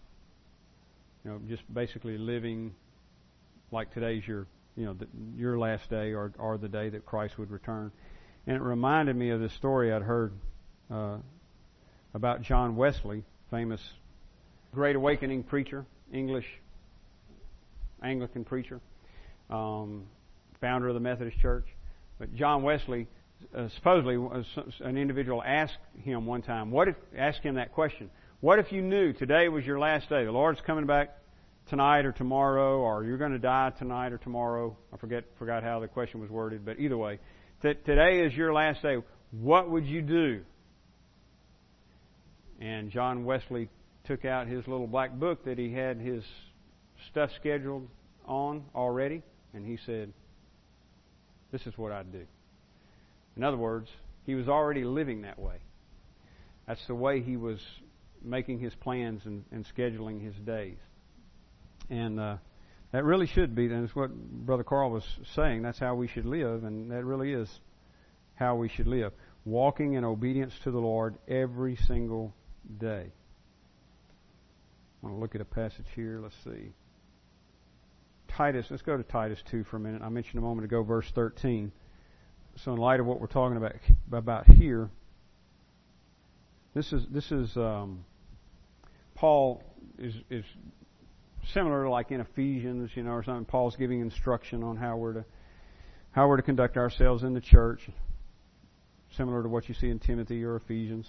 you 1.24 1.30
know, 1.30 1.40
just 1.48 1.62
basically 1.72 2.18
living 2.18 2.74
like 3.70 3.92
today's 3.92 4.26
your 4.26 4.46
you 4.76 4.86
know, 4.86 4.94
the, 4.94 5.06
your 5.36 5.58
last 5.58 5.88
day 5.90 6.12
or, 6.12 6.32
or 6.38 6.58
the 6.58 6.68
day 6.68 6.88
that 6.88 7.04
Christ 7.04 7.38
would 7.38 7.50
return. 7.50 7.92
And 8.46 8.56
it 8.56 8.62
reminded 8.62 9.16
me 9.16 9.30
of 9.30 9.40
this 9.40 9.52
story 9.52 9.92
I'd 9.92 10.02
heard 10.02 10.32
uh, 10.90 11.18
about 12.14 12.42
John 12.42 12.76
Wesley, 12.76 13.24
famous 13.50 13.80
Great 14.74 14.96
Awakening 14.96 15.42
preacher, 15.44 15.84
English 16.12 16.46
Anglican 18.02 18.44
preacher, 18.44 18.80
um, 19.50 20.04
founder 20.60 20.88
of 20.88 20.94
the 20.94 21.00
Methodist 21.00 21.38
Church. 21.38 21.66
But 22.18 22.34
John 22.34 22.62
Wesley, 22.62 23.06
uh, 23.54 23.68
supposedly, 23.76 24.16
an 24.80 24.96
individual 24.96 25.42
asked 25.44 25.78
him 26.02 26.26
one 26.26 26.42
time, 26.42 26.70
"What 26.70 26.88
if?" 26.88 26.96
Asked 27.16 27.42
him 27.42 27.56
that 27.56 27.72
question. 27.72 28.10
What 28.42 28.58
if 28.58 28.72
you 28.72 28.82
knew 28.82 29.12
today 29.12 29.48
was 29.48 29.64
your 29.64 29.78
last 29.78 30.08
day? 30.08 30.24
The 30.24 30.32
Lord's 30.32 30.60
coming 30.66 30.84
back 30.84 31.16
tonight 31.70 32.04
or 32.04 32.10
tomorrow, 32.10 32.80
or 32.80 33.04
you're 33.04 33.16
going 33.16 33.30
to 33.30 33.38
die 33.38 33.70
tonight 33.78 34.12
or 34.12 34.18
tomorrow. 34.18 34.76
I 34.92 34.96
forget 34.96 35.22
forgot 35.38 35.62
how 35.62 35.78
the 35.78 35.86
question 35.86 36.20
was 36.20 36.28
worded, 36.28 36.64
but 36.64 36.80
either 36.80 36.98
way, 36.98 37.20
t- 37.62 37.74
today 37.86 38.26
is 38.26 38.34
your 38.34 38.52
last 38.52 38.82
day. 38.82 38.96
What 39.30 39.70
would 39.70 39.86
you 39.86 40.02
do? 40.02 40.42
And 42.60 42.90
John 42.90 43.24
Wesley 43.24 43.68
took 44.08 44.24
out 44.24 44.48
his 44.48 44.66
little 44.66 44.88
black 44.88 45.12
book 45.12 45.44
that 45.44 45.56
he 45.56 45.72
had 45.72 45.98
his 45.98 46.24
stuff 47.12 47.30
scheduled 47.38 47.86
on 48.26 48.64
already, 48.74 49.22
and 49.54 49.64
he 49.64 49.78
said, 49.86 50.12
"This 51.52 51.64
is 51.64 51.78
what 51.78 51.92
I'd 51.92 52.10
do." 52.10 52.26
In 53.36 53.44
other 53.44 53.56
words, 53.56 53.88
he 54.26 54.34
was 54.34 54.48
already 54.48 54.82
living 54.82 55.22
that 55.22 55.38
way. 55.38 55.58
That's 56.66 56.84
the 56.88 56.96
way 56.96 57.20
he 57.20 57.36
was 57.36 57.60
making 58.24 58.58
his 58.58 58.74
plans 58.74 59.22
and, 59.24 59.44
and 59.52 59.66
scheduling 59.76 60.22
his 60.22 60.34
days. 60.36 60.78
And 61.90 62.18
uh, 62.18 62.36
that 62.92 63.04
really 63.04 63.26
should 63.26 63.54
be, 63.54 63.66
and 63.66 63.84
it's 63.84 63.96
what 63.96 64.14
Brother 64.14 64.64
Carl 64.64 64.90
was 64.90 65.04
saying, 65.34 65.62
that's 65.62 65.78
how 65.78 65.94
we 65.94 66.08
should 66.08 66.26
live, 66.26 66.64
and 66.64 66.90
that 66.90 67.04
really 67.04 67.32
is 67.32 67.48
how 68.34 68.56
we 68.56 68.68
should 68.68 68.86
live. 68.86 69.12
Walking 69.44 69.94
in 69.94 70.04
obedience 70.04 70.52
to 70.64 70.70
the 70.70 70.78
Lord 70.78 71.16
every 71.26 71.76
single 71.76 72.34
day. 72.78 73.12
I 75.02 75.06
want 75.06 75.16
to 75.16 75.20
look 75.20 75.34
at 75.34 75.40
a 75.40 75.44
passage 75.44 75.86
here. 75.96 76.20
Let's 76.22 76.36
see. 76.44 76.72
Titus, 78.28 78.66
let's 78.70 78.82
go 78.82 78.96
to 78.96 79.02
Titus 79.02 79.42
2 79.50 79.64
for 79.64 79.76
a 79.76 79.80
minute. 79.80 80.00
I 80.02 80.08
mentioned 80.08 80.38
a 80.38 80.46
moment 80.46 80.64
ago, 80.64 80.82
verse 80.82 81.10
13. 81.14 81.72
So, 82.64 82.72
in 82.72 82.78
light 82.78 83.00
of 83.00 83.06
what 83.06 83.20
we're 83.20 83.26
talking 83.26 83.56
about 83.56 83.72
about 84.12 84.46
here, 84.46 84.90
this 86.74 86.92
is 86.92 87.04
this 87.10 87.32
is 87.32 87.56
um, 87.56 88.04
Paul 89.22 89.62
is 90.00 90.16
is 90.30 90.44
similar 91.52 91.84
to 91.84 91.90
like 91.90 92.10
in 92.10 92.20
Ephesians, 92.20 92.90
you 92.96 93.04
know, 93.04 93.12
or 93.12 93.22
something. 93.22 93.44
Paul's 93.44 93.76
giving 93.76 94.00
instruction 94.00 94.64
on 94.64 94.76
how 94.76 94.96
we're 94.96 95.12
to 95.12 95.24
how 96.10 96.26
we're 96.26 96.38
to 96.38 96.42
conduct 96.42 96.76
ourselves 96.76 97.22
in 97.22 97.32
the 97.32 97.40
church, 97.40 97.88
similar 99.16 99.44
to 99.44 99.48
what 99.48 99.68
you 99.68 99.76
see 99.76 99.90
in 99.90 100.00
Timothy 100.00 100.42
or 100.42 100.56
Ephesians. 100.56 101.08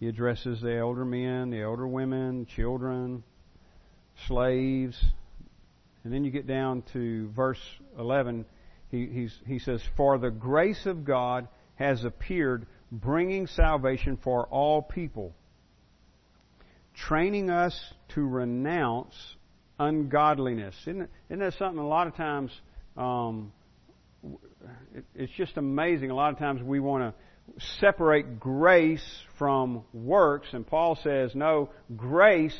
He 0.00 0.06
addresses 0.06 0.60
the 0.60 0.76
elder 0.76 1.06
men, 1.06 1.48
the 1.48 1.62
elder 1.62 1.88
women, 1.88 2.44
children, 2.44 3.24
slaves, 4.26 5.02
and 6.04 6.12
then 6.12 6.26
you 6.26 6.30
get 6.30 6.46
down 6.46 6.82
to 6.92 7.30
verse 7.30 7.62
11. 7.98 8.44
He, 8.90 9.30
he 9.46 9.58
says, 9.60 9.80
"For 9.96 10.18
the 10.18 10.30
grace 10.30 10.84
of 10.84 11.06
God 11.06 11.48
has 11.76 12.04
appeared, 12.04 12.66
bringing 12.92 13.46
salvation 13.46 14.18
for 14.18 14.44
all 14.48 14.82
people." 14.82 15.32
Training 16.96 17.50
us 17.50 17.78
to 18.14 18.26
renounce 18.26 19.14
ungodliness. 19.78 20.74
Isn't, 20.82 21.08
isn't 21.28 21.40
that 21.40 21.54
something 21.54 21.78
a 21.78 21.86
lot 21.86 22.06
of 22.06 22.16
times, 22.16 22.50
um, 22.96 23.52
it, 24.94 25.04
it's 25.14 25.32
just 25.34 25.56
amazing. 25.56 26.10
A 26.10 26.14
lot 26.14 26.32
of 26.32 26.38
times 26.38 26.62
we 26.62 26.80
want 26.80 27.14
to 27.14 27.62
separate 27.78 28.40
grace 28.40 29.04
from 29.38 29.84
works, 29.92 30.48
and 30.52 30.66
Paul 30.66 30.98
says, 31.02 31.34
no, 31.34 31.70
grace 31.96 32.56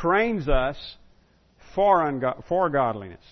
trains 0.00 0.48
us 0.48 0.76
for, 1.74 2.00
ungo- 2.00 2.42
for 2.48 2.70
godliness. 2.70 3.24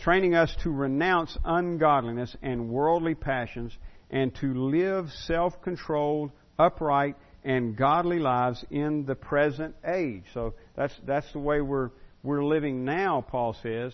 Training 0.00 0.34
us 0.34 0.54
to 0.64 0.70
renounce 0.70 1.38
ungodliness 1.44 2.36
and 2.42 2.68
worldly 2.68 3.14
passions 3.14 3.72
and 4.10 4.34
to 4.36 4.52
live 4.52 5.08
self 5.24 5.62
controlled, 5.62 6.30
upright, 6.58 7.16
and 7.44 7.76
godly 7.76 8.18
lives 8.18 8.64
in 8.70 9.04
the 9.04 9.14
present 9.14 9.74
age. 9.86 10.24
So 10.32 10.54
that's 10.76 10.94
that's 11.06 11.30
the 11.32 11.38
way 11.38 11.60
we're 11.60 11.90
we're 12.22 12.44
living 12.44 12.84
now, 12.84 13.20
Paul 13.20 13.54
says, 13.62 13.92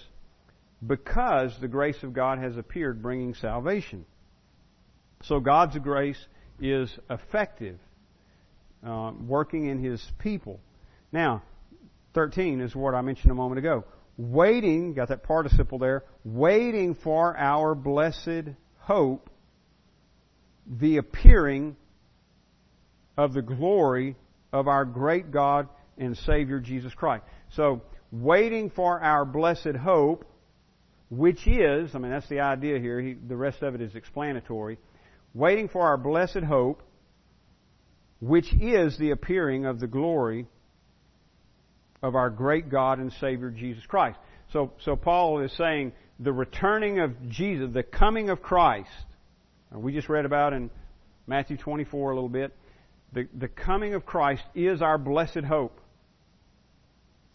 because 0.86 1.52
the 1.60 1.68
grace 1.68 2.00
of 2.02 2.12
God 2.12 2.38
has 2.38 2.56
appeared, 2.56 3.02
bringing 3.02 3.34
salvation. 3.34 4.06
So 5.24 5.40
God's 5.40 5.76
grace 5.78 6.18
is 6.60 6.90
effective, 7.10 7.78
uh, 8.86 9.12
working 9.26 9.66
in 9.66 9.82
His 9.82 10.02
people. 10.20 10.60
Now, 11.12 11.42
13 12.14 12.60
is 12.60 12.74
what 12.74 12.94
I 12.94 13.02
mentioned 13.02 13.32
a 13.32 13.34
moment 13.34 13.58
ago. 13.58 13.84
Waiting, 14.16 14.94
got 14.94 15.08
that 15.08 15.24
participle 15.24 15.78
there, 15.78 16.04
waiting 16.24 16.94
for 16.94 17.36
our 17.36 17.74
blessed 17.74 18.50
hope, 18.78 19.28
the 20.66 20.98
appearing 20.98 21.76
of 23.20 23.34
the 23.34 23.42
glory 23.42 24.16
of 24.50 24.66
our 24.66 24.86
great 24.86 25.30
God 25.30 25.68
and 25.98 26.16
Savior 26.16 26.58
Jesus 26.58 26.94
Christ. 26.94 27.22
So, 27.50 27.82
waiting 28.10 28.70
for 28.70 28.98
our 28.98 29.26
blessed 29.26 29.76
hope, 29.78 30.24
which 31.10 31.46
is, 31.46 31.94
I 31.94 31.98
mean, 31.98 32.12
that's 32.12 32.28
the 32.30 32.40
idea 32.40 32.78
here. 32.78 32.98
He, 32.98 33.12
the 33.12 33.36
rest 33.36 33.60
of 33.60 33.74
it 33.74 33.82
is 33.82 33.94
explanatory. 33.94 34.78
Waiting 35.34 35.68
for 35.68 35.82
our 35.82 35.98
blessed 35.98 36.44
hope, 36.48 36.82
which 38.20 38.50
is 38.54 38.96
the 38.96 39.10
appearing 39.10 39.66
of 39.66 39.80
the 39.80 39.86
glory 39.86 40.46
of 42.02 42.14
our 42.14 42.30
great 42.30 42.70
God 42.70 43.00
and 43.00 43.12
Savior 43.20 43.50
Jesus 43.50 43.84
Christ. 43.84 44.18
So, 44.54 44.72
so 44.82 44.96
Paul 44.96 45.40
is 45.40 45.54
saying 45.58 45.92
the 46.18 46.32
returning 46.32 47.00
of 47.00 47.28
Jesus, 47.28 47.68
the 47.70 47.82
coming 47.82 48.30
of 48.30 48.40
Christ. 48.40 48.88
We 49.74 49.92
just 49.92 50.08
read 50.08 50.24
about 50.24 50.54
in 50.54 50.70
Matthew 51.26 51.58
24 51.58 52.12
a 52.12 52.14
little 52.14 52.30
bit 52.30 52.56
the, 53.12 53.28
the 53.36 53.48
coming 53.48 53.94
of 53.94 54.06
Christ 54.06 54.44
is 54.54 54.82
our 54.82 54.98
blessed 54.98 55.44
hope. 55.44 55.80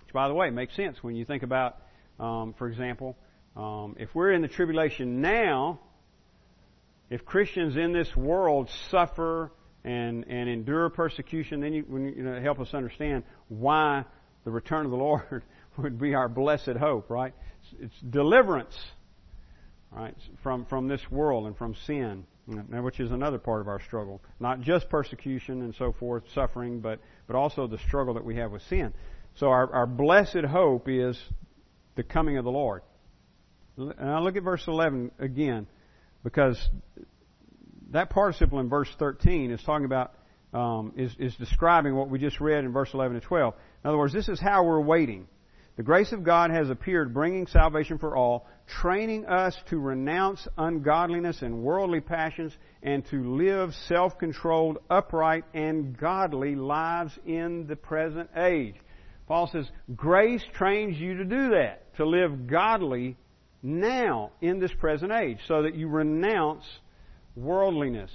Which, 0.01 0.13
by 0.13 0.27
the 0.27 0.33
way, 0.33 0.49
makes 0.49 0.75
sense 0.75 1.03
when 1.03 1.15
you 1.15 1.25
think 1.25 1.43
about, 1.43 1.77
um, 2.19 2.53
for 2.57 2.67
example, 2.67 3.17
um, 3.55 3.95
if 3.99 4.13
we're 4.13 4.31
in 4.31 4.41
the 4.41 4.47
tribulation 4.47 5.21
now, 5.21 5.79
if 7.09 7.25
Christians 7.25 7.75
in 7.77 7.93
this 7.93 8.15
world 8.15 8.69
suffer 8.89 9.51
and, 9.83 10.25
and 10.27 10.49
endure 10.49 10.89
persecution, 10.89 11.59
then 11.61 11.73
you, 11.73 11.85
when 11.87 12.05
you 12.05 12.23
know, 12.23 12.39
help 12.41 12.59
us 12.59 12.73
understand 12.73 13.23
why 13.49 14.05
the 14.43 14.51
return 14.51 14.85
of 14.85 14.91
the 14.91 14.97
Lord 15.05 15.43
would 15.77 15.99
be 15.99 16.15
our 16.15 16.29
blessed 16.29 16.77
hope, 16.79 17.09
right? 17.09 17.33
It's, 17.61 17.83
it's 17.83 18.01
deliverance, 18.09 18.77
right, 19.91 20.15
from, 20.41 20.65
from 20.65 20.87
this 20.87 21.01
world 21.11 21.47
and 21.47 21.57
from 21.57 21.75
sin 21.85 22.25
which 22.47 22.99
is 22.99 23.11
another 23.11 23.39
part 23.39 23.61
of 23.61 23.67
our 23.67 23.81
struggle. 23.81 24.21
Not 24.39 24.61
just 24.61 24.89
persecution 24.89 25.61
and 25.61 25.73
so 25.75 25.93
forth, 25.93 26.23
suffering, 26.33 26.79
but, 26.79 26.99
but 27.27 27.35
also 27.35 27.67
the 27.67 27.79
struggle 27.87 28.13
that 28.15 28.25
we 28.25 28.35
have 28.35 28.51
with 28.51 28.61
sin. 28.63 28.93
So 29.35 29.47
our, 29.47 29.73
our 29.73 29.87
blessed 29.87 30.45
hope 30.47 30.87
is 30.87 31.19
the 31.95 32.03
coming 32.03 32.37
of 32.37 32.43
the 32.43 32.51
Lord. 32.51 32.83
Now 33.77 34.21
look 34.23 34.37
at 34.37 34.43
verse 34.43 34.63
11 34.67 35.11
again, 35.19 35.67
because 36.23 36.57
that 37.91 38.09
participle 38.09 38.59
in 38.59 38.69
verse 38.69 38.89
13 38.99 39.51
is 39.51 39.61
talking 39.63 39.85
about, 39.85 40.13
um, 40.53 40.93
is, 40.95 41.13
is 41.19 41.35
describing 41.35 41.95
what 41.95 42.09
we 42.09 42.19
just 42.19 42.39
read 42.39 42.63
in 42.63 42.71
verse 42.71 42.89
11 42.93 43.17
and 43.17 43.23
12. 43.23 43.53
In 43.83 43.89
other 43.89 43.97
words, 43.97 44.13
this 44.13 44.29
is 44.29 44.39
how 44.39 44.63
we're 44.63 44.79
waiting. 44.79 45.27
The 45.77 45.83
grace 45.83 46.13
of 46.13 46.23
God 46.23 46.51
has 46.51 46.69
appeared, 46.69 47.13
bringing 47.13 47.47
salvation 47.47 47.97
for 47.97 48.15
all, 48.15 48.47
training 48.81 49.25
us 49.25 49.55
to 49.69 49.77
renounce 49.77 50.47
ungodliness 50.57 51.41
and 51.41 51.63
worldly 51.63 51.99
passions 51.99 52.53
and 52.81 53.05
to 53.07 53.35
live 53.35 53.73
self 53.87 54.17
controlled, 54.17 54.77
upright, 54.89 55.43
and 55.53 55.97
godly 55.97 56.55
lives 56.55 57.11
in 57.25 57.67
the 57.67 57.75
present 57.75 58.29
age. 58.37 58.75
Paul 59.27 59.49
says, 59.51 59.69
grace 59.95 60.43
trains 60.53 60.97
you 60.97 61.17
to 61.17 61.25
do 61.25 61.49
that, 61.49 61.93
to 61.97 62.05
live 62.05 62.47
godly 62.47 63.17
now 63.61 64.31
in 64.39 64.59
this 64.59 64.71
present 64.79 65.11
age, 65.11 65.39
so 65.47 65.63
that 65.63 65.75
you 65.75 65.89
renounce 65.89 66.63
worldliness, 67.35 68.11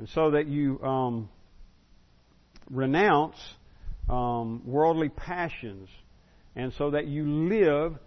and 0.00 0.08
so 0.08 0.32
that 0.32 0.48
you 0.48 0.82
um, 0.82 1.28
renounce 2.68 3.36
um, 4.08 4.62
worldly 4.64 5.08
passions 5.08 5.88
and 6.56 6.72
so 6.74 6.90
that 6.90 7.06
you 7.06 7.28
live 7.28 7.98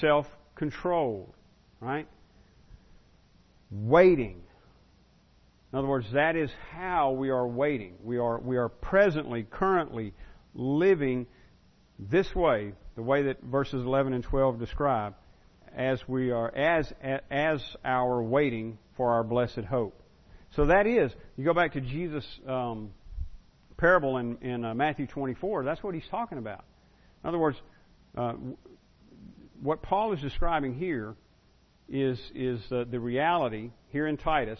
self 0.00 0.26
controlled, 0.54 1.34
right? 1.80 2.08
Waiting. 3.70 4.42
In 5.72 5.78
other 5.78 5.88
words, 5.88 6.06
that 6.12 6.36
is 6.36 6.50
how 6.70 7.12
we 7.12 7.30
are 7.30 7.46
waiting. 7.46 7.94
We 8.02 8.18
are, 8.18 8.38
we 8.38 8.58
are 8.58 8.68
presently, 8.68 9.46
currently 9.50 10.12
living 10.54 11.26
this 11.98 12.34
way, 12.34 12.74
the 12.94 13.02
way 13.02 13.22
that 13.22 13.42
verses 13.42 13.84
11 13.84 14.12
and 14.12 14.22
12 14.22 14.58
describe, 14.58 15.14
as 15.74 16.06
we 16.06 16.30
are, 16.30 16.54
as, 16.54 16.92
as 17.30 17.62
our 17.84 18.22
waiting 18.22 18.78
for 18.96 19.12
our 19.12 19.24
blessed 19.24 19.64
hope. 19.68 19.98
So 20.54 20.66
that 20.66 20.86
is, 20.86 21.10
you 21.36 21.44
go 21.44 21.54
back 21.54 21.72
to 21.72 21.80
Jesus' 21.80 22.26
um, 22.46 22.90
parable 23.78 24.18
in, 24.18 24.36
in 24.42 24.64
uh, 24.64 24.74
Matthew 24.74 25.06
24, 25.06 25.64
that's 25.64 25.82
what 25.82 25.94
he's 25.94 26.08
talking 26.10 26.36
about. 26.36 26.64
In 27.24 27.28
other 27.28 27.38
words, 27.38 27.56
uh, 28.16 28.34
what 29.60 29.82
Paul 29.82 30.12
is 30.12 30.20
describing 30.20 30.74
here 30.74 31.14
is, 31.88 32.18
is 32.34 32.60
uh, 32.72 32.84
the 32.90 33.00
reality, 33.00 33.70
here 33.88 34.06
in 34.06 34.16
Titus, 34.16 34.58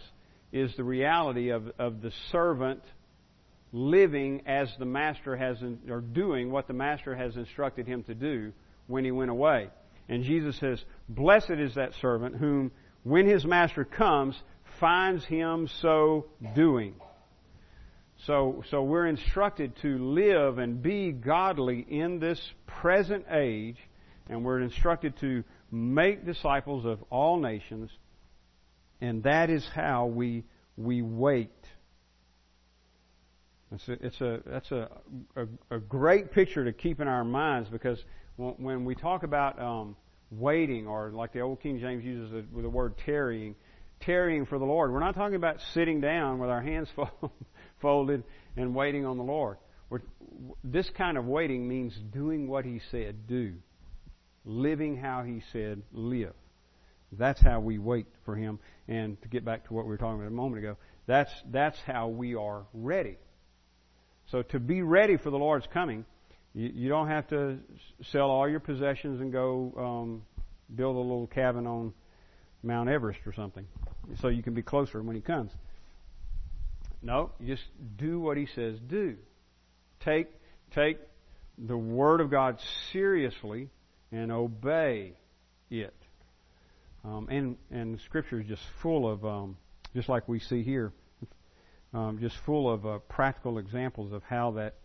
is 0.52 0.74
the 0.76 0.84
reality 0.84 1.50
of, 1.50 1.70
of 1.78 2.02
the 2.02 2.12
servant 2.30 2.82
living 3.72 4.42
as 4.46 4.68
the 4.78 4.84
master 4.84 5.34
has, 5.34 5.56
or 5.88 6.00
doing 6.00 6.50
what 6.50 6.66
the 6.66 6.74
master 6.74 7.14
has 7.14 7.36
instructed 7.36 7.86
him 7.86 8.02
to 8.04 8.14
do 8.14 8.52
when 8.86 9.04
he 9.04 9.10
went 9.10 9.30
away. 9.30 9.68
And 10.08 10.24
Jesus 10.24 10.56
says, 10.58 10.84
Blessed 11.08 11.52
is 11.52 11.74
that 11.74 11.94
servant 12.00 12.36
whom, 12.36 12.70
when 13.02 13.26
his 13.26 13.44
master 13.44 13.84
comes, 13.84 14.40
finds 14.78 15.24
him 15.24 15.68
so 15.80 16.26
doing. 16.54 16.94
So, 18.26 18.62
so 18.70 18.84
we're 18.84 19.06
instructed 19.06 19.74
to 19.82 19.98
live 19.98 20.58
and 20.58 20.80
be 20.80 21.10
godly 21.10 21.84
in 21.88 22.20
this 22.20 22.40
present 22.66 23.24
age, 23.28 23.78
and 24.28 24.44
we're 24.44 24.60
instructed 24.60 25.18
to 25.20 25.42
make 25.72 26.24
disciples 26.24 26.84
of 26.84 27.02
all 27.10 27.40
nations, 27.40 27.90
and 29.00 29.24
that 29.24 29.50
is 29.50 29.66
how 29.74 30.06
we 30.06 30.44
we 30.76 31.02
wait. 31.02 31.50
It's 33.72 33.88
a, 33.88 33.92
it's 33.92 34.20
a 34.20 34.40
that's 34.46 34.70
a, 34.70 34.88
a, 35.34 35.76
a 35.76 35.78
great 35.80 36.30
picture 36.30 36.64
to 36.64 36.72
keep 36.72 37.00
in 37.00 37.08
our 37.08 37.24
minds 37.24 37.68
because 37.70 38.02
when 38.36 38.84
we 38.84 38.94
talk 38.94 39.24
about 39.24 39.60
um, 39.60 39.96
waiting, 40.30 40.86
or 40.86 41.10
like 41.10 41.32
the 41.32 41.40
old 41.40 41.60
King 41.60 41.80
James 41.80 42.04
uses 42.04 42.30
the, 42.30 42.62
the 42.62 42.70
word 42.70 42.94
tarrying, 43.04 43.56
tarrying 43.98 44.46
for 44.46 44.60
the 44.60 44.64
Lord, 44.64 44.92
we're 44.92 45.00
not 45.00 45.16
talking 45.16 45.36
about 45.36 45.60
sitting 45.74 46.00
down 46.00 46.38
with 46.38 46.50
our 46.50 46.62
hands 46.62 46.88
folded 46.94 47.30
folded 47.82 48.24
and 48.56 48.74
waiting 48.74 49.04
on 49.04 49.18
the 49.18 49.22
Lord. 49.22 49.58
this 50.64 50.88
kind 50.96 51.18
of 51.18 51.26
waiting 51.26 51.68
means 51.68 51.94
doing 52.12 52.48
what 52.48 52.64
He 52.64 52.80
said 52.90 53.26
do, 53.26 53.54
living 54.44 54.96
how 54.96 55.22
He 55.22 55.42
said 55.52 55.82
live. 55.92 56.32
That's 57.18 57.40
how 57.40 57.60
we 57.60 57.78
wait 57.78 58.06
for 58.24 58.34
Him. 58.34 58.58
And 58.88 59.20
to 59.22 59.28
get 59.28 59.44
back 59.44 59.66
to 59.68 59.74
what 59.74 59.84
we 59.84 59.90
were 59.90 59.98
talking 59.98 60.20
about 60.20 60.28
a 60.28 60.34
moment 60.34 60.64
ago, 60.64 60.76
that's 61.06 61.30
that's 61.50 61.78
how 61.86 62.08
we 62.08 62.34
are 62.34 62.64
ready. 62.72 63.18
So 64.30 64.42
to 64.42 64.58
be 64.58 64.82
ready 64.82 65.16
for 65.18 65.30
the 65.30 65.36
Lord's 65.36 65.66
coming, 65.72 66.06
you, 66.54 66.70
you 66.74 66.88
don't 66.88 67.08
have 67.08 67.28
to 67.28 67.58
sell 68.10 68.30
all 68.30 68.48
your 68.48 68.60
possessions 68.60 69.20
and 69.20 69.32
go 69.32 69.74
um, 69.76 70.22
build 70.74 70.96
a 70.96 71.00
little 71.00 71.26
cabin 71.26 71.66
on 71.66 71.92
Mount 72.62 72.88
Everest 72.88 73.20
or 73.26 73.34
something, 73.34 73.66
so 74.20 74.28
you 74.28 74.42
can 74.42 74.54
be 74.54 74.62
closer 74.62 75.02
when 75.02 75.16
He 75.16 75.22
comes. 75.22 75.50
No, 77.02 77.32
just 77.44 77.62
do 77.96 78.20
what 78.20 78.36
He 78.36 78.46
says 78.54 78.78
do. 78.86 79.16
Take 80.04 80.28
take 80.74 80.98
the 81.58 81.76
Word 81.76 82.20
of 82.20 82.30
God 82.30 82.58
seriously 82.92 83.70
and 84.10 84.30
obey 84.30 85.14
it. 85.70 85.94
Um, 87.04 87.28
and 87.28 87.56
and 87.70 88.00
Scripture 88.02 88.40
is 88.40 88.46
just 88.46 88.62
full 88.80 89.10
of, 89.10 89.24
um, 89.24 89.56
just 89.94 90.08
like 90.08 90.28
we 90.28 90.38
see 90.38 90.62
here, 90.62 90.92
um, 91.92 92.18
just 92.20 92.36
full 92.46 92.72
of 92.72 92.86
uh, 92.86 92.98
practical 93.08 93.58
examples 93.58 94.12
of 94.12 94.22
how 94.22 94.52
that 94.52 94.76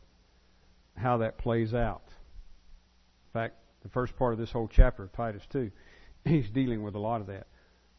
how 0.95 1.17
that 1.17 1.37
plays 1.37 1.73
out. 1.73 2.03
In 2.07 3.39
fact, 3.39 3.55
the 3.83 3.89
first 3.89 4.17
part 4.17 4.33
of 4.33 4.39
this 4.39 4.51
whole 4.51 4.67
chapter 4.67 5.03
of 5.03 5.13
Titus 5.13 5.43
2, 5.51 5.71
he's 6.25 6.49
dealing 6.49 6.81
with 6.81 6.95
a 6.95 6.99
lot 6.99 7.21
of 7.21 7.27
that. 7.27 7.47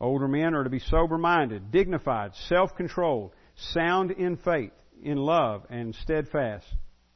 Older 0.01 0.29
men 0.29 0.55
are 0.55 0.65
to 0.65 0.71
be 0.71 0.81
sober 0.81 1.19
minded, 1.19 1.71
dignified, 1.71 2.35
self 2.49 2.75
controlled, 2.77 3.33
sound 3.59 4.12
in 4.12 4.37
faith, 4.37 4.73
in 5.03 5.18
love, 5.18 5.64
and 5.71 5.94
steadfast, 5.94 6.66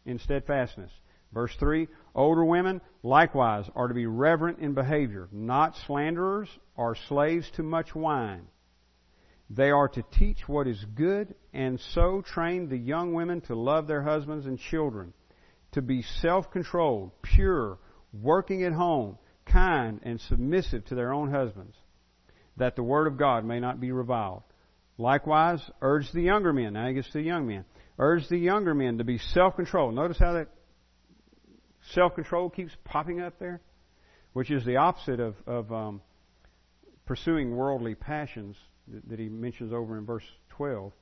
in 0.04 0.18
steadfastness. 0.18 0.90
Verse 1.32 1.54
3 1.58 1.88
Older 2.14 2.44
women 2.44 2.80
likewise 3.02 3.64
are 3.74 3.88
to 3.88 3.94
be 3.94 4.06
reverent 4.06 4.58
in 4.58 4.74
behavior, 4.74 5.28
not 5.32 5.76
slanderers 5.86 6.48
or 6.76 6.96
slaves 7.08 7.50
to 7.56 7.62
much 7.62 7.94
wine. 7.94 8.46
They 9.48 9.70
are 9.70 9.88
to 9.88 10.02
teach 10.18 10.48
what 10.48 10.66
is 10.66 10.84
good 10.94 11.34
and 11.52 11.78
so 11.78 12.22
train 12.22 12.68
the 12.68 12.76
young 12.76 13.12
women 13.12 13.40
to 13.42 13.54
love 13.54 13.86
their 13.86 14.02
husbands 14.02 14.46
and 14.46 14.58
children, 14.58 15.12
to 15.72 15.82
be 15.82 16.02
self 16.02 16.50
controlled, 16.50 17.12
pure, 17.22 17.78
working 18.12 18.64
at 18.64 18.72
home, 18.72 19.18
kind, 19.46 20.00
and 20.02 20.20
submissive 20.20 20.84
to 20.86 20.94
their 20.94 21.12
own 21.12 21.30
husbands, 21.30 21.76
that 22.56 22.76
the 22.76 22.82
word 22.82 23.06
of 23.06 23.18
God 23.18 23.44
may 23.44 23.60
not 23.60 23.80
be 23.80 23.92
reviled. 23.92 24.42
Likewise, 24.98 25.60
urge 25.80 26.10
the 26.12 26.22
younger 26.22 26.52
men. 26.52 26.74
Now 26.74 26.86
he 26.88 26.94
gets 26.94 27.08
to 27.08 27.18
the 27.18 27.24
young 27.24 27.46
men. 27.46 27.64
Urge 27.98 28.28
the 28.28 28.38
younger 28.38 28.74
men 28.74 28.98
to 28.98 29.04
be 29.04 29.18
self 29.18 29.56
controlled. 29.56 29.94
Notice 29.94 30.18
how 30.18 30.34
that 30.34 30.48
self 31.92 32.14
control 32.14 32.50
keeps 32.50 32.72
popping 32.84 33.20
up 33.20 33.38
there, 33.38 33.60
which 34.32 34.50
is 34.50 34.64
the 34.64 34.76
opposite 34.76 35.20
of, 35.20 35.34
of 35.46 35.72
um, 35.72 36.00
pursuing 37.06 37.56
worldly 37.56 37.94
passions 37.94 38.56
that, 38.88 39.08
that 39.08 39.18
he 39.18 39.28
mentions 39.28 39.72
over 39.72 39.98
in 39.98 40.04
verse 40.04 40.24
12 40.50 40.92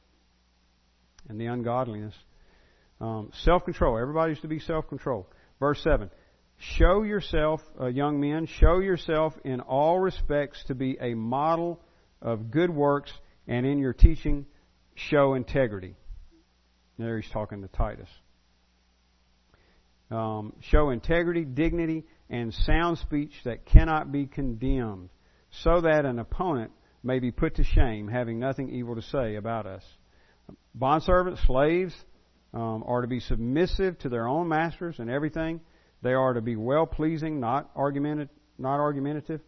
and 1.28 1.40
the 1.40 1.46
ungodliness. 1.46 2.14
Um, 3.00 3.30
self 3.44 3.64
control. 3.64 3.98
Everybody's 3.98 4.40
to 4.40 4.48
be 4.48 4.58
self 4.60 4.88
controlled. 4.88 5.26
Verse 5.58 5.82
7. 5.82 6.10
Show 6.58 7.02
yourself, 7.02 7.62
uh, 7.80 7.86
young 7.86 8.20
men, 8.20 8.46
show 8.46 8.80
yourself 8.80 9.32
in 9.44 9.60
all 9.60 9.98
respects 9.98 10.62
to 10.66 10.74
be 10.74 10.98
a 11.00 11.14
model 11.14 11.80
of 12.20 12.50
good 12.50 12.68
works, 12.68 13.10
and 13.50 13.66
in 13.66 13.78
your 13.78 13.92
teaching, 13.92 14.46
show 14.94 15.34
integrity. 15.34 15.96
There 16.98 17.18
he's 17.18 17.30
talking 17.32 17.62
to 17.62 17.68
Titus. 17.68 18.08
Um, 20.08 20.54
show 20.70 20.90
integrity, 20.90 21.44
dignity, 21.44 22.04
and 22.30 22.54
sound 22.54 22.98
speech 22.98 23.32
that 23.44 23.66
cannot 23.66 24.12
be 24.12 24.26
condemned, 24.26 25.10
so 25.62 25.80
that 25.80 26.04
an 26.04 26.20
opponent 26.20 26.70
may 27.02 27.18
be 27.18 27.32
put 27.32 27.56
to 27.56 27.64
shame, 27.64 28.06
having 28.06 28.38
nothing 28.38 28.70
evil 28.70 28.94
to 28.94 29.02
say 29.02 29.34
about 29.34 29.66
us. 29.66 29.82
Bondservants, 30.78 31.44
slaves, 31.46 31.94
um, 32.54 32.84
are 32.86 33.02
to 33.02 33.08
be 33.08 33.18
submissive 33.18 33.98
to 33.98 34.08
their 34.08 34.28
own 34.28 34.46
masters 34.46 35.00
in 35.00 35.10
everything. 35.10 35.60
They 36.02 36.12
are 36.12 36.34
to 36.34 36.40
be 36.40 36.54
well 36.54 36.86
pleasing, 36.86 37.40
not 37.40 37.70
argumentative, 37.74 38.34
not 38.58 38.78
argumentative, 38.78 39.40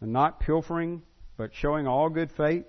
and 0.00 0.12
not 0.12 0.38
pilfering, 0.38 1.02
but 1.36 1.50
showing 1.54 1.88
all 1.88 2.10
good 2.10 2.30
faith, 2.36 2.64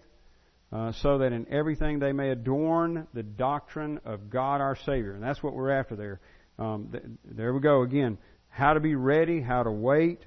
uh, 0.72 0.92
so 0.94 1.18
that 1.20 1.34
in 1.34 1.48
everything 1.50 2.00
they 2.00 2.14
may 2.14 2.30
adorn 2.30 3.08
the 3.14 3.24
doctrine 3.24 4.00
of 4.06 4.30
God 4.30 4.62
our 4.62 4.76
Savior. 4.76 5.14
And 5.14 5.24
that's 5.24 5.44
what 5.44 5.54
we're 5.54 5.72
after 5.72 5.96
there. 5.96 6.20
Um, 6.58 6.90
th- 6.92 7.04
there 7.26 7.54
we 7.54 7.60
go 7.60 7.82
again. 7.82 8.18
How 8.50 8.74
to 8.74 8.80
be 8.80 8.96
ready, 8.96 9.42
how 9.42 9.64
to 9.64 9.72
wait, 9.72 10.26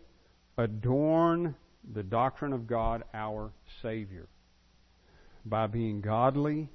adorn 0.59 1.55
the 1.93 2.03
doctrine 2.03 2.53
of 2.53 2.67
God 2.67 3.05
our 3.13 3.53
Savior 3.83 4.29
by 5.45 5.67
being 5.67 6.01
godly 6.01 6.69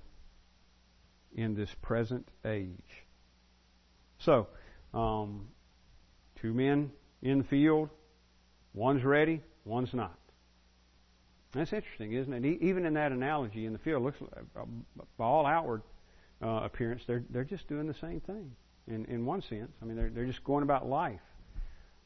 in 1.35 1.55
this 1.55 1.69
present 1.81 2.27
age. 2.45 3.05
So, 4.19 4.47
um, 4.93 5.47
two 6.41 6.53
men 6.53 6.91
in 7.21 7.39
the 7.39 7.43
field, 7.45 7.89
one's 8.73 9.03
ready, 9.03 9.41
one's 9.65 9.93
not. 9.93 10.18
That's 11.51 11.73
interesting, 11.73 12.13
isn't 12.13 12.33
it? 12.33 12.61
Even 12.61 12.85
in 12.85 12.93
that 12.93 13.11
analogy 13.11 13.65
in 13.65 13.73
the 13.73 13.79
field, 13.79 14.03
looks 14.03 14.19
by 15.17 15.25
all 15.25 15.45
outward 15.45 15.81
uh, 16.41 16.61
appearance, 16.63 17.03
they're 17.07 17.23
they're 17.29 17.43
just 17.43 17.67
doing 17.67 17.87
the 17.87 17.95
same 17.95 18.19
thing 18.21 18.51
in 18.87 19.05
in 19.05 19.25
one 19.25 19.41
sense. 19.41 19.71
I 19.81 19.85
mean, 19.85 19.95
they're 19.97 20.09
they're 20.09 20.25
just 20.25 20.43
going 20.43 20.63
about 20.63 20.87
life, 20.87 21.21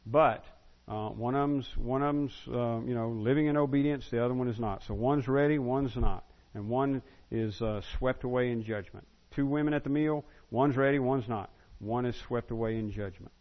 but 0.05 0.45
uh, 0.87 1.09
one 1.09 1.35
of 1.35 1.41
them's 1.41 1.77
one 1.77 2.01
of 2.01 2.15
them's 2.15 2.33
uh, 2.47 2.79
you 2.87 2.93
know 2.93 3.09
living 3.09 3.47
in 3.47 3.57
obedience. 3.57 4.05
The 4.09 4.23
other 4.23 4.33
one 4.33 4.47
is 4.47 4.59
not. 4.59 4.83
So 4.83 4.93
one's 4.93 5.27
ready, 5.27 5.59
one's 5.59 5.95
not, 5.95 6.23
and 6.53 6.69
one 6.69 7.01
is 7.29 7.61
uh, 7.61 7.81
swept 7.97 8.23
away 8.23 8.51
in 8.51 8.63
judgment. 8.63 9.05
Two 9.31 9.45
women 9.45 9.73
at 9.73 9.83
the 9.83 9.89
meal. 9.89 10.23
One's 10.51 10.77
ready, 10.77 10.99
one's 10.99 11.27
not. 11.27 11.49
One 11.79 12.05
is 12.05 12.15
swept 12.15 12.51
away 12.51 12.77
in 12.77 12.91
judgment 12.91 13.31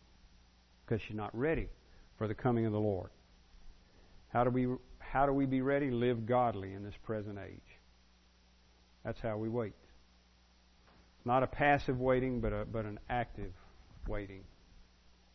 because 0.84 1.00
she's 1.02 1.16
not 1.16 1.36
ready 1.36 1.68
for 2.18 2.26
the 2.26 2.34
coming 2.34 2.66
of 2.66 2.72
the 2.72 2.80
Lord. 2.80 3.10
How 4.32 4.44
do 4.44 4.50
we 4.50 4.66
how 5.12 5.26
do 5.26 5.32
we 5.34 5.44
be 5.44 5.60
ready? 5.60 5.90
Live 5.90 6.24
godly 6.24 6.72
in 6.72 6.82
this 6.82 6.94
present 7.02 7.38
age. 7.38 7.78
That's 9.04 9.20
how 9.20 9.36
we 9.36 9.50
wait. 9.50 9.74
Not 11.26 11.42
a 11.42 11.46
passive 11.46 12.00
waiting, 12.00 12.40
but 12.40 12.54
a, 12.54 12.64
but 12.64 12.86
an 12.86 12.98
active 13.10 13.52
waiting. 14.08 14.44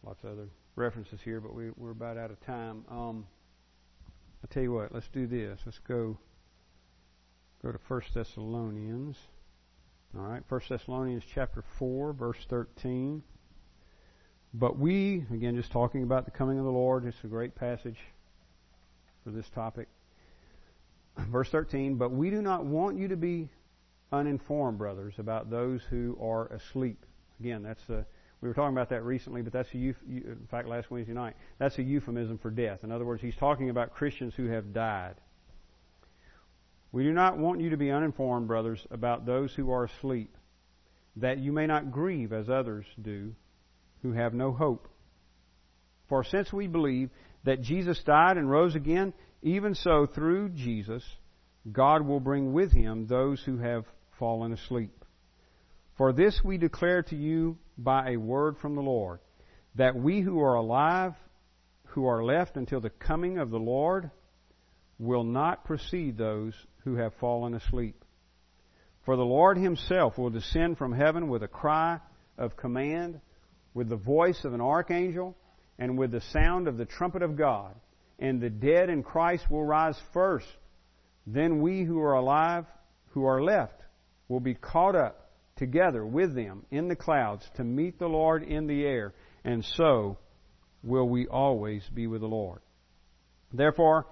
Lots 0.04 0.24
of 0.24 0.32
other 0.32 0.48
references 0.76 1.20
here, 1.24 1.40
but 1.40 1.54
we, 1.54 1.70
we're 1.78 1.92
about 1.92 2.18
out 2.18 2.32
of 2.32 2.42
time. 2.42 2.86
Um, 2.90 3.28
I'll 4.44 4.50
tell 4.50 4.64
you 4.64 4.72
what, 4.72 4.96
let's 4.96 5.10
do 5.10 5.28
this. 5.28 5.60
Let's 5.64 5.78
go 5.88 6.18
go 7.62 7.72
to 7.72 7.80
1 7.88 8.02
Thessalonians. 8.16 9.16
All 10.18 10.24
right, 10.24 10.42
1 10.50 10.62
Thessalonians 10.70 11.24
chapter 11.32 11.64
4, 11.78 12.14
verse 12.14 12.44
13. 12.50 13.22
But 14.56 14.80
we, 14.80 15.26
again, 15.32 15.56
just 15.56 15.72
talking 15.72 16.02
about 16.02 16.26
the 16.26 16.32
coming 16.32 16.58
of 16.58 16.66
the 16.66 16.72
Lord, 16.72 17.06
it's 17.06 17.24
a 17.24 17.28
great 17.28 17.54
passage 17.54 18.00
for 19.28 19.32
this 19.32 19.50
topic. 19.54 19.90
Verse 21.30 21.50
13, 21.50 21.96
but 21.96 22.14
we 22.14 22.30
do 22.30 22.42
not 22.42 22.64
want 22.64 22.98
you 22.98 23.10
to 23.10 23.18
be 23.18 23.50
uninformed, 24.10 24.78
brothers, 24.78 25.16
about 25.18 25.50
those 25.50 25.82
who 25.90 26.18
are 26.22 26.48
asleep. 26.48 27.06
Again, 27.42 27.62
that's 27.62 27.82
we 27.90 28.48
were 28.48 28.54
talking 28.54 28.74
about 28.74 28.92
that 28.92 29.04
recently, 29.04 29.42
but 29.42 29.52
that's 29.52 29.68
a 29.74 29.78
in 29.78 30.48
fact 30.50 30.70
last 30.70 30.90
Wednesday 30.90 31.12
night. 31.12 31.36
That's 31.60 31.78
a 31.78 31.84
euphemism 31.84 32.38
for 32.38 32.50
death. 32.50 32.86
In 32.86 32.92
other 32.92 33.04
words, 33.04 33.22
he's 33.22 33.36
talking 33.36 33.70
about 33.70 33.96
Christians 33.96 34.34
who 34.38 34.48
have 34.48 34.74
died. 34.74 35.16
We 36.94 37.04
do 37.04 37.12
not 37.12 37.38
want 37.38 37.60
you 37.60 37.72
to 37.72 37.78
be 37.78 37.92
uninformed, 37.92 38.48
brothers, 38.48 38.80
about 38.92 39.26
those 39.26 39.54
who 39.54 39.72
are 39.72 39.86
asleep, 39.86 40.38
that 41.18 41.40
you 41.40 41.52
may 41.52 41.68
not 41.68 41.92
grieve 41.92 42.32
as 42.32 42.50
others 42.50 42.86
do, 43.02 43.34
who 44.04 44.14
have 44.14 44.34
no 44.34 44.54
hope. 44.54 44.88
For 46.08 46.24
since 46.24 46.54
we 46.54 46.68
believe 46.68 47.10
that 47.44 47.62
Jesus 47.62 48.02
died 48.04 48.38
and 48.38 48.50
rose 48.50 48.76
again, 48.76 49.14
even 49.42 49.76
so 49.76 50.06
through 50.06 50.50
Jesus, 50.50 51.04
God 51.72 52.06
will 52.06 52.20
bring 52.20 52.54
with 52.54 52.72
him 52.72 53.08
those 53.08 53.42
who 53.44 53.58
have 53.58 53.86
fallen 54.18 54.54
asleep. 54.54 55.04
For 55.98 56.14
this 56.14 56.40
we 56.44 56.58
declare 56.58 57.04
to 57.04 57.16
you 57.16 57.58
by 57.78 58.12
a 58.12 58.18
word 58.18 58.58
from 58.60 58.76
the 58.76 58.82
Lord, 58.82 59.20
that 59.76 59.96
we 59.96 60.22
who 60.22 60.42
are 60.42 60.56
alive, 60.56 61.14
who 61.88 62.06
are 62.06 62.24
left 62.24 62.56
until 62.56 62.80
the 62.80 62.90
coming 62.90 63.38
of 63.38 63.50
the 63.50 63.60
Lord, 63.60 64.12
will 65.00 65.24
not 65.24 65.66
precede 65.66 66.18
those 66.18 66.54
who 66.84 66.96
have 66.96 67.14
fallen 67.20 67.54
asleep. 67.54 68.04
For 69.06 69.16
the 69.16 69.24
Lord 69.24 69.58
himself 69.58 70.18
will 70.18 70.30
descend 70.30 70.78
from 70.78 70.92
heaven 70.92 71.30
with 71.30 71.44
a 71.44 71.48
cry 71.48 72.00
of 72.38 72.58
command, 72.58 73.22
with 73.74 73.90
the 73.90 73.96
voice 73.96 74.44
of 74.44 74.54
an 74.54 74.62
archangel, 74.62 75.36
and 75.80 75.98
with 75.98 76.12
the 76.12 76.22
sound 76.34 76.68
of 76.68 76.78
the 76.78 76.86
trumpet 76.86 77.22
of 77.22 77.38
God. 77.38 77.76
And 78.20 78.42
the 78.42 78.50
dead 78.50 78.90
in 78.90 79.04
Christ 79.04 79.50
will 79.50 79.64
rise 79.64 79.98
first. 80.14 80.48
Then 81.26 81.62
we 81.62 81.84
who 81.84 82.00
are 82.02 82.16
alive, 82.16 82.66
who 83.10 83.26
are 83.26 83.44
left, 83.44 83.80
will 84.28 84.40
be 84.40 84.56
caught 84.56 84.96
up 84.96 85.30
together 85.56 86.06
with 86.06 86.36
them 86.36 86.66
in 86.72 86.88
the 86.88 86.96
clouds 86.96 87.50
to 87.56 87.64
meet 87.64 88.00
the 88.00 88.08
Lord 88.08 88.44
in 88.44 88.68
the 88.68 88.86
air, 88.86 89.14
and 89.44 89.64
so 89.64 90.18
will 90.84 91.08
we 91.08 91.28
always 91.28 91.88
be 91.94 92.08
with 92.08 92.22
the 92.22 92.28
Lord. 92.28 92.62
Therefore, 93.52 94.08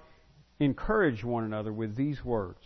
encourage 0.60 1.24
one 1.24 1.43
another 1.43 1.72
with 1.72 1.95
these 1.95 2.24
words. 2.24 2.62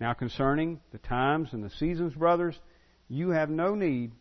Now 0.00 0.14
concerning 0.14 0.80
the 0.90 0.98
times 0.98 1.50
and 1.52 1.62
the 1.62 1.70
seasons, 1.70 2.14
brothers, 2.14 2.58
you 3.08 3.30
have 3.30 3.50
no 3.50 3.74
need 3.74 4.12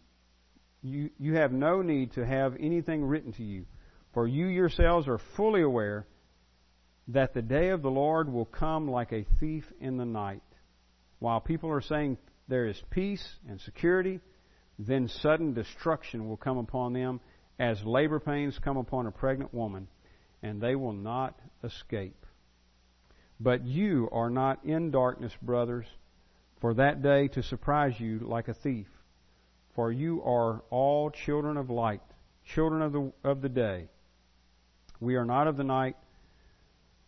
you, 0.84 1.12
you 1.20 1.36
have 1.36 1.52
no 1.52 1.82
need 1.82 2.14
to 2.14 2.26
have 2.26 2.56
anything 2.60 3.04
written 3.04 3.34
to 3.34 3.44
you, 3.44 3.66
for 4.14 4.28
you 4.28 4.48
yourselves 4.48 5.08
are 5.08 5.20
fully 5.38 5.62
aware 5.62 6.08
that 7.14 7.34
the 7.34 7.42
day 7.42 7.70
of 7.70 7.82
the 7.82 7.92
Lord 7.92 8.32
will 8.32 8.46
come 8.46 8.90
like 8.90 9.12
a 9.12 9.26
thief 9.40 9.66
in 9.80 9.98
the 9.98 10.06
night. 10.06 10.44
While 11.20 11.42
people 11.42 11.70
are 11.72 11.82
saying 11.82 12.18
there 12.48 12.68
is 12.68 12.82
peace 12.90 13.28
and 13.48 13.60
security, 13.62 14.20
then 14.80 15.08
sudden 15.08 15.54
destruction 15.54 16.28
will 16.28 16.38
come 16.38 16.58
upon 16.58 16.94
them 16.94 17.20
as 17.60 17.84
labor 17.84 18.20
pains 18.20 18.58
come 18.60 18.78
upon 18.78 19.06
a 19.06 19.12
pregnant 19.12 19.54
woman, 19.54 19.88
and 20.42 20.60
they 20.60 20.76
will 20.76 20.94
not 20.94 21.40
escape. 21.64 22.26
But 23.40 23.66
you 23.66 24.10
are 24.12 24.30
not 24.30 24.64
in 24.66 24.92
darkness, 24.92 25.34
brothers, 25.42 25.86
for 26.60 26.74
that 26.76 27.02
day 27.02 27.28
to 27.30 27.44
surprise 27.44 28.00
you 28.00 28.20
like 28.20 28.48
a 28.48 28.54
thief. 28.54 28.88
For 29.76 29.92
you 29.92 30.22
are 30.24 30.64
all 30.70 31.10
children 31.10 31.58
of 31.58 31.70
light, 31.70 32.02
children 32.46 32.82
of 32.82 32.92
the, 32.92 33.12
of 33.24 33.42
the 33.42 33.50
day. 33.50 33.88
We 35.00 35.16
are 35.16 35.26
not 35.26 35.48
of 35.48 35.58
the 35.58 35.64
night, 35.64 35.96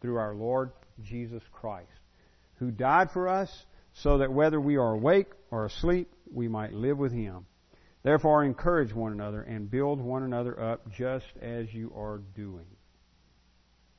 through 0.00 0.16
our 0.16 0.34
Lord 0.34 0.72
Jesus 1.02 1.42
Christ 1.52 1.90
who 2.60 2.70
died 2.70 3.10
for 3.10 3.26
us, 3.26 3.50
so 3.94 4.18
that 4.18 4.32
whether 4.32 4.60
we 4.60 4.76
are 4.76 4.92
awake 4.92 5.26
or 5.50 5.64
asleep, 5.64 6.12
we 6.32 6.46
might 6.46 6.72
live 6.72 6.98
with 6.98 7.10
him. 7.10 7.46
Therefore, 8.02 8.44
encourage 8.44 8.94
one 8.94 9.12
another 9.12 9.42
and 9.42 9.70
build 9.70 10.00
one 10.00 10.22
another 10.22 10.58
up 10.60 10.92
just 10.92 11.26
as 11.42 11.72
you 11.72 11.92
are 11.96 12.20
doing. 12.36 12.66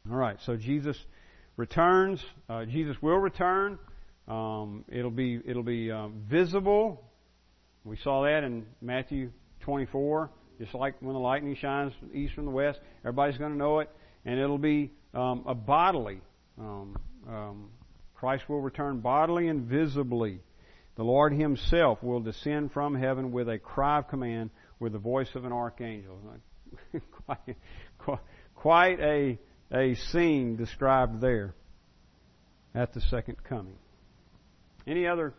All 0.09 0.15
right, 0.15 0.37
so 0.45 0.55
Jesus 0.55 0.97
returns. 1.57 2.23
Uh, 2.47 2.65
Jesus 2.65 2.95
will 3.01 3.17
return. 3.17 3.77
Um, 4.27 4.85
it'll 4.87 5.11
be 5.11 5.39
it'll 5.43 5.63
be 5.63 5.91
um, 5.91 6.23
visible. 6.27 7.03
We 7.83 7.97
saw 7.97 8.23
that 8.23 8.43
in 8.43 8.65
Matthew 8.79 9.31
24. 9.61 10.29
Just 10.59 10.75
like 10.75 10.95
when 11.01 11.13
the 11.13 11.19
lightning 11.19 11.55
shines 11.55 11.93
east 12.13 12.35
from 12.35 12.45
the 12.45 12.51
west, 12.51 12.79
everybody's 12.99 13.37
going 13.37 13.51
to 13.51 13.57
know 13.57 13.79
it, 13.79 13.89
and 14.25 14.39
it'll 14.39 14.59
be 14.59 14.91
um, 15.13 15.43
a 15.45 15.55
bodily 15.55 16.21
um, 16.57 16.97
um, 17.27 17.69
Christ 18.15 18.47
will 18.47 18.61
return 18.61 18.99
bodily 18.99 19.47
and 19.47 19.63
visibly. 19.63 20.41
The 20.95 21.03
Lord 21.03 21.33
Himself 21.33 22.03
will 22.03 22.19
descend 22.19 22.71
from 22.71 22.93
heaven 22.93 23.31
with 23.31 23.49
a 23.49 23.57
cry 23.57 23.97
of 23.97 24.09
command, 24.09 24.51
with 24.79 24.93
the 24.93 24.99
voice 24.99 25.29
of 25.33 25.43
an 25.43 25.51
archangel. 25.51 26.19
quite, 27.25 27.57
quite 28.55 28.99
a, 28.99 29.39
a 29.71 29.95
scene 29.95 30.55
described 30.55 31.19
there 31.19 31.55
at 32.75 32.93
the 32.93 33.01
second 33.01 33.43
coming. 33.43 33.77
Any 34.85 35.07
other 35.07 35.33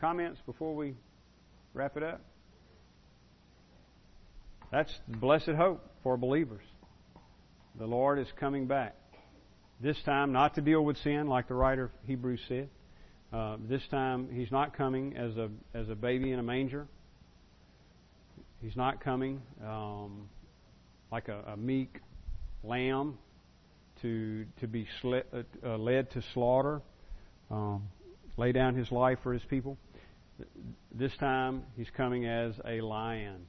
comments 0.00 0.40
before 0.44 0.74
we 0.74 0.94
wrap 1.72 1.96
it 1.96 2.02
up? 2.02 2.20
That's 4.70 4.92
blessed 5.08 5.52
hope 5.56 5.84
for 6.02 6.16
believers. 6.18 6.64
The 7.78 7.86
Lord 7.86 8.18
is 8.18 8.28
coming 8.38 8.66
back. 8.66 8.94
This 9.82 9.96
time, 10.04 10.32
not 10.32 10.56
to 10.56 10.60
deal 10.60 10.84
with 10.84 10.98
sin, 10.98 11.26
like 11.26 11.48
the 11.48 11.54
writer 11.54 11.84
of 11.84 11.90
Hebrews 12.06 12.40
said. 12.48 12.68
Uh, 13.32 13.56
this 13.66 13.80
time, 13.90 14.28
he's 14.30 14.52
not 14.52 14.76
coming 14.76 15.16
as 15.16 15.38
a 15.38 15.48
as 15.72 15.88
a 15.88 15.94
baby 15.94 16.32
in 16.32 16.38
a 16.38 16.42
manger. 16.42 16.86
He's 18.60 18.76
not 18.76 19.02
coming 19.02 19.40
um, 19.66 20.28
like 21.10 21.28
a, 21.28 21.52
a, 21.52 21.56
meek 21.56 21.98
lamb 22.62 23.16
to 24.02 24.44
to 24.60 24.66
be 24.66 24.86
sli- 25.02 25.24
uh, 25.32 25.44
uh, 25.64 25.78
led 25.78 26.10
to 26.10 26.22
slaughter, 26.34 26.82
um, 27.50 27.88
lay 28.36 28.52
down 28.52 28.74
his 28.74 28.92
life 28.92 29.18
for 29.22 29.32
his 29.32 29.42
people. 29.48 29.78
This 30.92 31.12
time, 31.18 31.62
he's 31.78 31.90
coming 31.96 32.26
as 32.26 32.52
a 32.66 32.82
lion, 32.82 33.46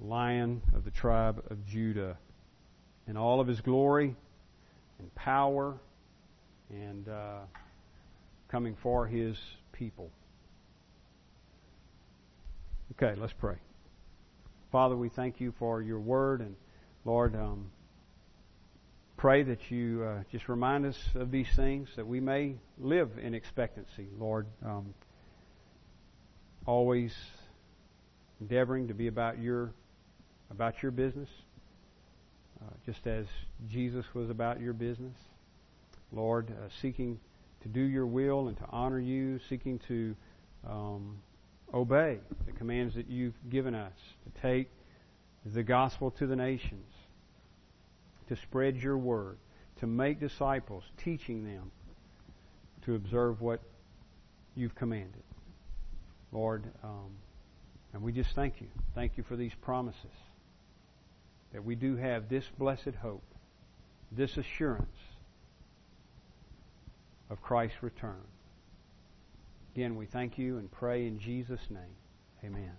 lion 0.00 0.62
of 0.74 0.86
the 0.86 0.90
tribe 0.90 1.44
of 1.50 1.66
Judah, 1.66 2.16
in 3.06 3.18
all 3.18 3.38
of 3.38 3.46
his 3.46 3.60
glory 3.60 4.16
and 5.02 5.14
power 5.16 5.74
and 6.70 7.08
uh, 7.08 7.40
coming 8.48 8.76
for 8.82 9.06
his 9.06 9.36
people. 9.72 10.10
Okay, 12.92 13.18
let's 13.20 13.32
pray. 13.32 13.56
Father, 14.70 14.96
we 14.96 15.08
thank 15.08 15.40
you 15.40 15.52
for 15.58 15.82
your 15.82 15.98
word, 15.98 16.40
and 16.40 16.54
Lord, 17.04 17.34
um, 17.34 17.70
pray 19.16 19.42
that 19.42 19.70
you 19.70 20.04
uh, 20.04 20.22
just 20.30 20.48
remind 20.48 20.86
us 20.86 20.96
of 21.14 21.30
these 21.30 21.48
things 21.56 21.88
that 21.96 22.06
we 22.06 22.20
may 22.20 22.54
live 22.78 23.10
in 23.20 23.34
expectancy, 23.34 24.06
Lord. 24.18 24.46
Um, 24.64 24.94
always 26.64 27.12
endeavoring 28.40 28.88
to 28.88 28.94
be 28.94 29.08
about 29.08 29.40
your 29.40 29.72
about 30.50 30.82
your 30.82 30.92
business 30.92 31.28
uh, 32.62 32.74
just 32.86 33.06
as 33.06 33.26
Jesus 33.68 34.04
was 34.14 34.30
about 34.30 34.60
your 34.60 34.72
business. 34.72 35.16
Lord, 36.12 36.50
uh, 36.50 36.68
seeking 36.80 37.18
to 37.62 37.68
do 37.68 37.80
your 37.80 38.06
will 38.06 38.48
and 38.48 38.56
to 38.58 38.64
honor 38.70 39.00
you, 39.00 39.40
seeking 39.48 39.80
to 39.88 40.14
um, 40.68 41.18
obey 41.72 42.18
the 42.46 42.52
commands 42.52 42.94
that 42.94 43.08
you've 43.08 43.34
given 43.50 43.74
us, 43.74 43.94
to 44.24 44.42
take 44.42 44.68
the 45.44 45.62
gospel 45.62 46.10
to 46.12 46.26
the 46.26 46.36
nations, 46.36 46.86
to 48.28 48.36
spread 48.36 48.76
your 48.76 48.98
word, 48.98 49.38
to 49.80 49.86
make 49.86 50.20
disciples, 50.20 50.84
teaching 51.02 51.44
them 51.44 51.70
to 52.84 52.94
observe 52.94 53.40
what 53.40 53.60
you've 54.54 54.74
commanded. 54.74 55.22
Lord, 56.30 56.64
um, 56.82 57.10
and 57.92 58.02
we 58.02 58.12
just 58.12 58.34
thank 58.34 58.60
you. 58.60 58.68
Thank 58.94 59.16
you 59.16 59.24
for 59.24 59.36
these 59.36 59.52
promises 59.62 60.10
that 61.52 61.64
we 61.64 61.74
do 61.74 61.96
have 61.96 62.28
this 62.28 62.44
blessed 62.58 62.94
hope, 63.00 63.24
this 64.10 64.36
assurance 64.36 64.98
of 67.30 67.40
Christ's 67.42 67.82
return. 67.82 68.22
Again, 69.74 69.96
we 69.96 70.06
thank 70.06 70.38
you 70.38 70.58
and 70.58 70.70
pray 70.70 71.06
in 71.06 71.18
Jesus' 71.18 71.70
name. 71.70 71.96
Amen. 72.44 72.72